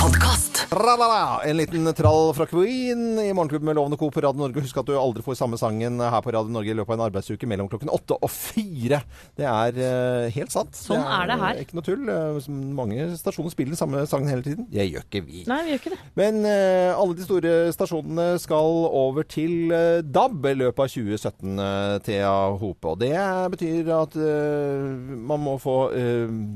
Podkast. 0.00 0.43
Tralala! 0.68 1.40
En 1.44 1.56
liten 1.56 1.86
trall 1.96 2.34
fra 2.36 2.46
Queen 2.46 3.18
i 3.18 3.32
Morgenklubben 3.32 3.66
med 3.66 3.76
Lovende 3.78 3.96
Co. 3.96 4.10
på 4.10 4.20
Radio 4.20 4.42
Norge. 4.44 4.60
Husk 4.60 4.76
at 4.80 4.88
du 4.88 4.92
aldri 4.98 5.22
får 5.24 5.38
samme 5.38 5.56
sangen 5.60 5.96
her 5.98 6.20
på 6.22 6.34
Radio 6.34 6.52
Norge 6.52 6.72
i 6.72 6.76
løpet 6.76 6.92
av 6.92 6.98
en 7.00 7.06
arbeidsuke 7.06 7.48
mellom 7.48 7.70
klokken 7.72 7.90
åtte 7.94 8.18
og 8.20 8.30
fire. 8.30 9.00
Det 9.38 9.46
er 9.48 9.78
uh, 9.80 10.26
helt 10.34 10.52
sant. 10.54 10.76
Sånn 10.76 11.00
er 11.00 11.30
det 11.30 11.38
her. 11.40 11.62
Ikke 11.64 11.78
noe 11.78 11.86
tull. 11.86 12.04
Eh, 12.10 12.50
Mange 12.76 13.06
stasjoner 13.18 13.54
spiller 13.54 13.78
samme 13.78 14.04
sangen 14.10 14.30
hele 14.30 14.44
tiden. 14.44 14.68
Det 14.70 14.84
gjør 14.90 15.06
ikke 15.06 15.24
vi. 15.24 15.44
Nei, 15.48 15.60
vi 15.64 15.74
gjør 15.74 15.82
ikke 15.82 15.94
det. 15.94 16.00
Men 16.20 16.40
uh, 16.44 16.92
alle 17.00 17.18
de 17.18 17.26
store 17.26 17.54
stasjonene 17.74 18.28
skal 18.42 18.78
over 18.92 19.26
til 19.26 19.72
uh, 19.72 20.02
DAB 20.04 20.50
i 20.52 20.54
løpet 20.60 20.84
av 20.84 20.92
2017, 20.92 21.64
eh, 21.64 21.96
Thea 22.04 22.34
Hope. 22.60 22.92
Og 22.92 23.00
det 23.00 23.14
betyr 23.56 23.88
at 23.94 24.14
man 24.14 25.40
må 25.40 25.56
få 25.62 25.76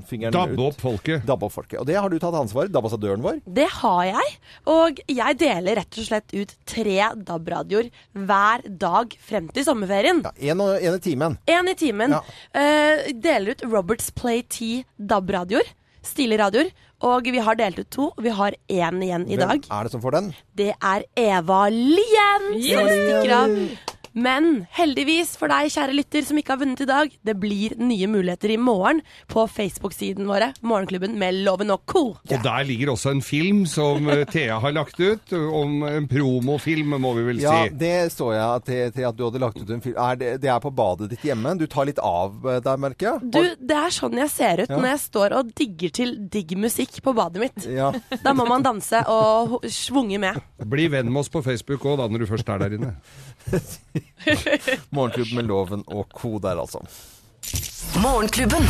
fingeren 0.09 0.35
Dabbe 0.35 0.57
ut. 0.59 0.65
opp 0.69 0.83
folket. 0.83 1.25
Dabbe 1.27 1.49
opp 1.49 1.55
folket. 1.55 1.81
Og 1.81 1.89
det 1.89 1.97
har 1.99 2.11
du 2.13 2.19
tatt 2.21 2.37
ansvar 2.37 2.59
for, 2.59 2.73
DAB-ambassadøren 2.73 3.23
vår. 3.25 3.41
Det 3.47 3.67
har 3.81 3.98
jeg, 4.07 4.35
og 4.71 5.01
jeg 5.11 5.39
deler 5.41 5.81
rett 5.81 5.99
og 5.99 6.07
slett 6.07 6.35
ut 6.35 6.55
tre 6.69 6.99
DAB-radioer 7.29 7.91
hver 8.13 8.65
dag 8.69 9.17
frem 9.25 9.49
til 9.55 9.67
sommerferien. 9.67 10.23
En, 10.39 10.63
og, 10.65 10.77
en 10.79 10.99
i 10.99 11.03
timen. 11.03 11.39
En 11.51 11.69
i 11.69 11.75
timen. 11.79 12.15
Ja. 12.15 12.23
Uh, 12.55 13.09
deler 13.15 13.57
ut 13.57 13.65
Roberts 13.67 14.11
Play 14.15 14.45
10 14.47 14.85
DAB-radioer. 14.99 15.75
Stilige 16.05 16.41
radioer. 16.45 16.71
Og 17.07 17.29
vi 17.31 17.39
har 17.39 17.55
delt 17.55 17.79
ut 17.79 17.91
to, 17.95 18.09
og 18.11 18.25
vi 18.25 18.31
har 18.35 18.55
én 18.67 19.03
igjen 19.07 19.27
i 19.29 19.37
Hvem 19.37 19.45
dag. 19.47 19.67
er 19.71 19.87
det 19.87 19.93
som 19.93 20.03
får 20.03 20.17
den? 20.17 20.33
Det 20.59 20.73
er 20.75 21.05
Eva 21.15 21.69
Lien 21.71 22.49
som 22.59 22.89
stikker 22.91 23.35
av. 23.37 23.55
Men 24.19 24.65
heldigvis 24.75 25.35
for 25.39 25.51
deg, 25.53 25.69
kjære 25.73 25.95
lytter, 25.95 26.25
som 26.27 26.39
ikke 26.41 26.55
har 26.55 26.61
vunnet 26.63 26.83
i 26.83 26.89
dag, 26.89 27.13
det 27.29 27.35
blir 27.39 27.75
nye 27.79 28.09
muligheter 28.11 28.51
i 28.55 28.59
morgen 28.61 29.03
på 29.31 29.45
Facebook-siden 29.53 30.27
våre, 30.29 30.51
Morgenklubben 30.67 31.15
med 31.21 31.39
Loven 31.47 31.71
og 31.75 31.85
co. 31.89 32.03
Og 32.19 32.33
der 32.45 32.67
ligger 32.67 32.93
også 32.95 33.13
en 33.15 33.23
film 33.25 33.63
som 33.71 34.09
eh, 34.11 34.25
Thea 34.31 34.59
har 34.63 34.75
lagt 34.75 34.99
ut, 35.01 35.33
om 35.39 35.83
en 35.87 36.09
promofilm, 36.11 36.97
må 37.01 37.13
vi 37.19 37.27
vel 37.29 37.39
si. 37.43 37.47
Ja, 37.47 37.69
det 37.71 37.95
så 38.15 38.33
jeg 38.35 38.65
til, 38.67 38.83
til 38.97 39.07
at 39.11 39.19
du 39.19 39.25
hadde 39.29 39.43
lagt 39.43 39.61
ut 39.63 39.71
en 39.77 39.85
film. 39.85 39.97
Er 40.03 40.19
det, 40.21 40.33
det 40.43 40.51
er 40.53 40.61
på 40.65 40.73
badet 40.75 41.11
ditt 41.13 41.25
hjemme. 41.29 41.55
Du 41.61 41.67
tar 41.71 41.87
litt 41.91 42.01
av 42.03 42.35
eh, 42.49 42.59
der, 42.65 42.81
merker 42.83 43.11
jeg. 43.13 43.31
Du, 43.39 43.41
det 43.71 43.79
er 43.85 43.95
sånn 43.95 44.19
jeg 44.19 44.33
ser 44.35 44.65
ut 44.65 44.69
Ja. 44.73 44.77
når 44.81 44.91
jeg 44.95 45.03
står 45.05 45.37
og 45.39 45.53
digger 45.57 45.95
til 46.01 46.17
digg 46.33 46.57
musikk 46.61 46.99
på 47.05 47.15
badet 47.17 47.45
mitt. 47.47 47.69
Ja. 47.71 47.93
Da 48.25 48.33
må 48.37 48.45
man 48.49 48.65
danse 48.67 48.99
og 49.09 49.63
svunge 49.73 50.19
med. 50.21 50.37
Bli 50.69 50.89
venn 50.93 51.09
med 51.13 51.23
oss 51.23 51.31
på 51.33 51.41
Facebook 51.45 51.85
òg, 51.87 52.01
da, 52.01 52.09
når 52.11 52.25
du 52.25 52.31
først 52.33 52.49
er 52.53 52.61
der 52.65 52.75
inne. 52.77 52.95
Morgenklubben 54.91 55.37
med 55.37 55.45
Loven 55.45 55.85
og 55.87 56.07
co. 56.15 56.39
der, 56.39 56.61
altså. 56.61 56.79
Morgenklubben. 58.03 58.65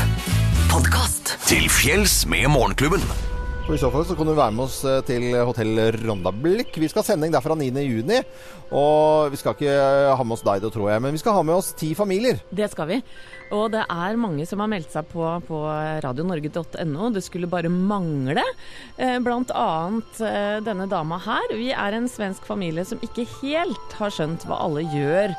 Podkast. 0.70 1.38
Til 1.46 1.68
fjells 1.70 2.26
med 2.26 2.48
Morgenklubben. 2.48 3.37
Og 3.68 3.74
I 3.76 3.80
så 3.82 3.90
fall 3.92 4.04
så 4.08 4.14
kan 4.16 4.24
du 4.24 4.32
være 4.32 4.54
med 4.56 4.64
oss 4.64 4.78
eh, 4.88 5.02
til 5.04 5.26
Hotell 5.44 5.76
Rondablikk. 6.00 6.70
Vi 6.80 6.88
skal 6.88 7.02
ha 7.02 7.08
sending 7.10 7.34
derfra 7.34 7.52
9. 7.52 7.66
juni. 7.84 8.22
Og 8.72 9.28
vi 9.28 9.36
skal 9.36 9.52
ikke 9.52 9.74
eh, 9.74 10.12
ha 10.16 10.24
med 10.24 10.38
oss 10.38 10.44
deg, 10.46 10.62
da, 10.64 10.70
tror 10.72 10.88
jeg, 10.88 11.02
men 11.04 11.12
vi 11.12 11.20
skal 11.20 11.36
ha 11.36 11.42
med 11.44 11.58
oss 11.58 11.74
ti 11.76 11.90
familier. 11.98 12.40
Det 12.48 12.70
skal 12.72 12.88
vi. 12.88 12.98
Og 13.52 13.66
det 13.76 13.84
er 13.84 14.16
mange 14.20 14.48
som 14.48 14.64
har 14.64 14.72
meldt 14.72 14.96
seg 14.96 15.12
på 15.12 15.28
på 15.44 15.60
radionorge.no. 16.00 17.10
Det 17.12 17.26
skulle 17.28 17.52
bare 17.52 17.68
mangle. 17.68 18.46
Eh, 18.96 19.18
Blant 19.20 19.52
annet 19.52 20.24
denne 20.64 20.88
dama 20.88 21.20
her. 21.28 21.52
Vi 21.52 21.68
er 21.76 22.00
en 22.00 22.08
svensk 22.08 22.48
familie 22.48 22.88
som 22.88 23.04
ikke 23.04 23.28
helt 23.42 24.00
har 24.00 24.16
skjønt 24.16 24.48
hva 24.48 24.62
alle 24.64 24.88
gjør 24.96 25.36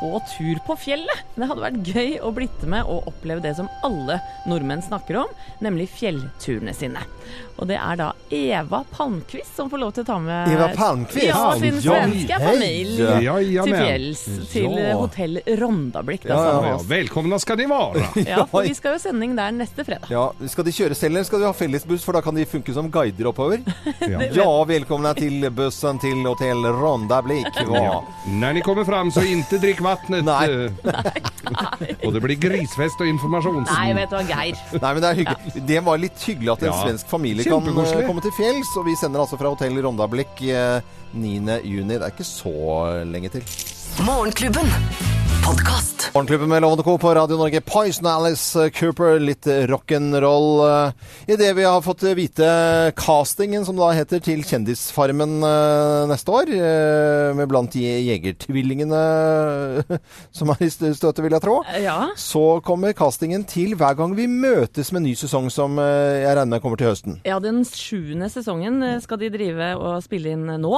på 0.00 0.20
tur 0.36 0.58
på 0.66 0.76
fjellet. 0.76 1.22
Det 1.36 1.46
hadde 1.48 1.62
vært 1.64 1.88
gøy 1.88 2.18
å 2.20 2.32
blitt 2.36 2.62
med 2.68 2.84
og 2.84 3.06
oppleve 3.08 3.40
det 3.44 3.54
som 3.56 3.68
alle 3.86 4.18
nordmenn 4.46 4.82
snakker 4.84 5.22
om, 5.22 5.30
nemlig 5.64 5.88
fjellturene 5.94 6.74
sine. 6.76 7.00
Og 7.56 7.64
det 7.70 7.78
er 7.80 7.96
da 7.96 8.10
Eva 8.30 8.82
Palmquist 8.92 9.56
som 9.56 9.70
får 9.72 9.80
lov 9.80 9.92
til 9.96 10.04
å 10.04 10.08
ta 10.10 10.18
med 10.20 10.50
Eva 10.52 10.66
Palmquist? 10.76 11.24
Ja, 11.24 11.54
sin 11.56 11.78
svenske 11.80 12.36
familie 12.42 13.14
Ja, 13.24 13.38
ja, 13.40 13.64
til 13.64 13.72
fjells. 13.74 14.24
Til 14.52 14.76
Ja. 14.76 14.92
hotell 15.00 15.40
Rondablikk. 15.58 16.26
Ja, 16.28 16.42
ja. 16.66 16.76
Velkomna 16.84 17.38
skal 17.40 17.56
de 17.56 17.66
være. 17.70 18.04
Ja, 18.26 18.44
for 18.50 18.66
vi 18.66 18.74
skal 18.76 18.96
jo 18.96 19.00
sending 19.00 19.32
der 19.38 19.54
neste 19.56 19.84
fredag. 19.86 20.10
Ja, 20.12 20.26
Skal 20.52 20.64
de 20.68 20.74
kjøre 20.76 20.94
selv, 20.98 21.14
eller 21.16 21.24
skal 21.24 21.40
de 21.40 21.46
ha 21.48 21.52
fellesbuss, 21.56 22.04
for 22.04 22.12
da 22.12 22.20
kan 22.24 22.36
de 22.36 22.44
funke 22.44 22.74
som 22.76 22.90
guider 22.92 23.30
oppover? 23.32 23.62
Ja. 24.06 24.20
Ja, 24.36 24.50
velkomna 24.68 25.14
til 25.16 25.48
bussen 25.56 25.98
til 26.02 26.20
hotell 26.28 26.60
Rondablick. 26.76 27.48
Ja. 27.72 28.02
Når 28.28 28.52
ni 28.58 28.60
kommer 28.62 28.84
fram 28.86 29.10
så 29.10 29.24
inte 29.24 29.58
drick 29.76 29.84
vattnet. 29.84 30.24
Nei. 30.30 30.70
Nei. 30.84 31.96
og 32.04 32.14
det 32.14 32.22
blir 32.24 32.38
grisfest 32.40 33.00
og 33.02 33.08
informasjons 33.10 33.70
Nei, 33.70 33.92
vet 33.96 34.10
du 34.10 34.16
hva, 34.18 34.22
Geir. 34.28 34.56
Nei, 34.82 34.92
men 34.92 35.02
det, 35.02 35.10
er 35.10 35.20
hyggelig. 35.20 35.64
det 35.68 35.82
var 35.86 36.00
litt 36.02 36.26
hyggelig 36.28 36.52
at 36.56 36.64
en 36.66 36.72
Ja. 36.72 36.78
svensk 36.84 37.10
familie 37.10 37.44
kan 37.46 37.68
eh, 37.68 38.06
komme 38.06 38.24
til 38.24 38.34
fjells. 38.36 38.72
Og 38.80 38.88
vi 38.88 38.96
sender 38.98 39.24
altså 39.24 39.38
fra 39.40 39.52
hotell 39.52 39.76
Rondablikk 39.84 40.42
eh, 40.48 40.80
9. 41.14 41.60
juni. 41.64 41.94
Det 41.96 42.02
er 42.02 42.14
ikke 42.14 42.26
så 42.28 43.04
lenge 43.06 43.32
til. 43.36 43.46
Morgenklubben. 44.04 45.15
Podkast. 45.46 46.10
Morgenklubben 46.14 46.48
med 46.48 46.62
Lovende 46.62 46.82
Co. 46.82 46.98
på 46.98 47.14
Radio 47.14 47.36
Norge. 47.36 47.60
Poison 47.60 48.06
Alice 48.06 48.70
Cooper, 48.70 49.18
litt 49.20 49.46
rock'n'roll. 49.46 50.92
Idet 51.26 51.56
vi 51.56 51.64
har 51.64 51.82
fått 51.82 52.02
vite 52.16 52.46
castingen, 52.96 53.64
som 53.66 53.76
da 53.76 53.90
heter, 53.94 54.18
til 54.24 54.40
Kjendisfarmen 54.46 55.36
eh, 55.44 56.06
neste 56.10 56.32
år. 56.32 56.50
eh, 56.56 57.34
Med 57.36 57.48
blant 57.50 57.72
de 57.76 57.82
jegertvillingene 57.84 59.02
som 60.38 60.50
er 60.54 60.64
i 60.66 60.70
støtet, 60.70 61.20
vil 61.24 61.36
jeg 61.36 61.44
tro. 61.44 61.58
Ja. 61.84 61.98
Så 62.16 62.60
kommer 62.66 62.96
castingen 62.96 63.44
til 63.46 63.76
hver 63.78 63.94
gang 63.98 64.16
vi 64.18 64.26
møtes 64.30 64.90
med 64.96 65.04
ny 65.06 65.14
sesong, 65.18 65.50
som 65.52 65.78
eh, 65.78 66.22
jeg 66.24 66.32
regner 66.40 66.56
med 66.56 66.64
kommer 66.64 66.80
til 66.80 66.90
høsten. 66.90 67.20
Ja, 67.28 67.38
den 67.44 67.60
sjuende 67.68 68.30
sesongen 68.32 68.80
eh, 68.82 68.98
skal 69.04 69.20
de 69.22 69.30
drive 69.36 69.74
og 69.76 70.00
spille 70.06 70.32
inn 70.34 70.48
nå. 70.64 70.74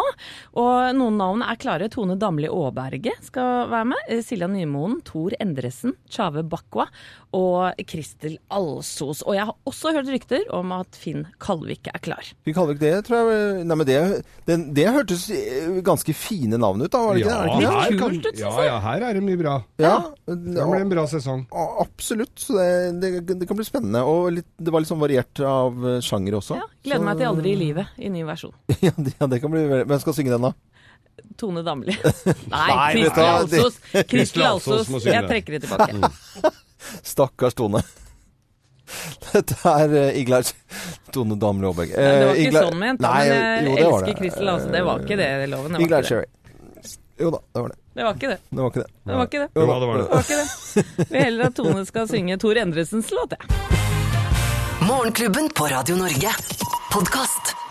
Og 0.58 0.92
noen 0.98 1.16
navn 1.20 1.46
er 1.46 1.56
klare. 1.62 1.88
Tone 1.94 2.18
Damli 2.20 2.50
Aaberge 2.50 3.14
skal 3.30 3.68
være 3.72 3.92
med. 3.94 4.04
Silja 4.18 4.48
Silja 4.48 4.54
Nymoen, 4.58 4.98
Tor 5.06 5.34
Endresen, 5.40 5.94
Tjave 6.10 6.42
Bakwa 6.46 6.88
og 7.36 7.78
Kristel 7.88 8.38
Alsos. 8.52 9.22
Og 9.26 9.36
jeg 9.36 9.46
har 9.48 9.56
også 9.68 9.92
hørt 9.96 10.10
rykter 10.10 10.46
om 10.54 10.72
at 10.76 10.98
Finn 10.98 11.26
Kalvik 11.42 11.90
er 11.92 12.02
klar. 12.02 12.30
Finn 12.46 12.56
Kalvik, 12.56 12.80
det, 12.82 12.92
tror 13.06 13.30
jeg 13.30 13.64
Nei, 13.68 13.76
men 13.76 13.88
det, 13.88 13.98
det, 14.48 14.58
det 14.76 14.86
hørtes 14.94 15.28
eh, 15.34 15.80
ganske 15.84 16.14
fine 16.16 16.60
navn 16.60 16.82
ut, 16.82 16.90
da, 16.92 17.02
var 17.04 17.16
det 17.16 17.24
ikke 17.24 17.32
det? 17.32 17.38
Er 17.38 17.48
det 17.48 17.54
ikke 17.54 17.64
det? 17.64 17.74
her, 17.78 17.98
Kult 17.98 18.28
kan, 18.28 18.40
ja, 18.42 18.52
ja, 18.68 18.76
her 18.84 19.06
er 19.08 19.18
det 19.18 19.24
mye 19.24 19.40
bra. 19.40 19.56
Ja, 19.82 19.96
Det 20.28 20.68
blir 20.70 20.84
en 20.84 20.92
bra 20.92 21.04
sesong. 21.10 21.44
Absolutt. 21.82 22.34
Så 22.40 22.56
det, 22.58 23.12
det, 23.22 23.38
det 23.42 23.48
kan 23.48 23.58
bli 23.58 23.66
spennende. 23.66 24.04
Og 24.08 24.32
litt, 24.38 24.48
det 24.56 24.74
var 24.74 24.84
litt 24.84 24.90
sånn 24.90 25.02
variert 25.02 25.44
av 25.44 25.84
eh, 25.84 26.00
sjanger 26.04 26.38
også. 26.40 26.58
Ja, 26.58 26.66
gleder 26.88 27.06
meg 27.10 27.20
til 27.20 27.30
Aldri 27.30 27.54
i 27.54 27.60
livet 27.60 28.00
i 28.00 28.12
ny 28.12 28.24
versjon. 28.28 28.54
ja, 28.86 28.94
det, 28.96 29.42
kan 29.42 29.52
bli 29.52 29.66
Hvem 29.68 30.00
skal 30.02 30.16
synge 30.16 30.34
den, 30.34 30.48
da? 30.48 30.54
Tone 31.36 31.62
Damli. 31.62 31.94
Nei, 32.54 32.68
Nei, 32.74 32.94
vet 32.94 33.14
du 33.14 33.20
Kristel 33.20 33.24
Alsos. 33.24 33.78
Kristel 34.08 34.42
Alsos 34.48 35.06
Jeg 35.06 35.24
trekker 35.28 35.56
det 35.56 35.62
tilbake. 35.66 36.12
Stakkars 37.12 37.56
Tone. 37.58 37.82
Dette 39.32 39.58
er 39.68 39.94
uh, 39.94 40.18
Iglar 40.18 40.48
Tone 41.12 41.36
Damli 41.40 41.68
Aaberg. 41.68 41.92
Nei, 41.92 42.08
Det 42.08 42.26
var 42.30 42.42
ikke 42.44 42.64
sånn 42.64 42.80
ment, 42.80 43.04
Nei, 43.04 43.20
men 43.28 43.38
jeg 43.38 43.68
jo, 43.68 43.76
elsker 43.84 44.10
det. 44.10 44.16
Kristel 44.22 44.52
Alsos. 44.54 44.72
Det 44.72 44.84
var 44.88 45.04
ikke 45.04 45.20
det, 45.20 45.30
loven. 45.52 45.76
Det 45.76 45.82
var 45.82 45.86
Iglar. 45.88 46.08
Cherry. 46.08 46.34
Jo 47.18 47.32
da, 47.34 47.42
det 47.52 47.62
var 47.64 47.72
det. 47.74 47.78
Det 47.98 48.04
var 48.06 48.14
ikke 48.14 48.28
det. 48.30 48.38
Det 48.48 48.62
var 48.62 48.70
ikke 48.70 48.82
det. 48.84 48.90
Det 49.04 49.14
var 49.18 49.26
ikke 49.26 49.40
det. 49.42 49.48
Jo 49.54 49.66
da. 49.66 49.78
det 49.80 49.86
var 49.90 49.96
det. 49.96 50.04
Det 50.04 50.14
var 50.14 50.26
ikke 50.26 50.36
det. 50.38 51.08
Vil 51.10 51.22
heller 51.24 51.50
at 51.50 51.56
Tone 51.58 51.86
skal 51.88 52.10
synge 52.10 52.38
Tor 52.38 52.62
Endresens 52.62 53.10
låt, 53.10 53.34
jeg. 53.34 53.86
Morgenklubben 54.86 55.50
på 55.50 55.66
Radio 55.66 55.96
Norge. 55.96 56.34
Podkast. 56.92 57.67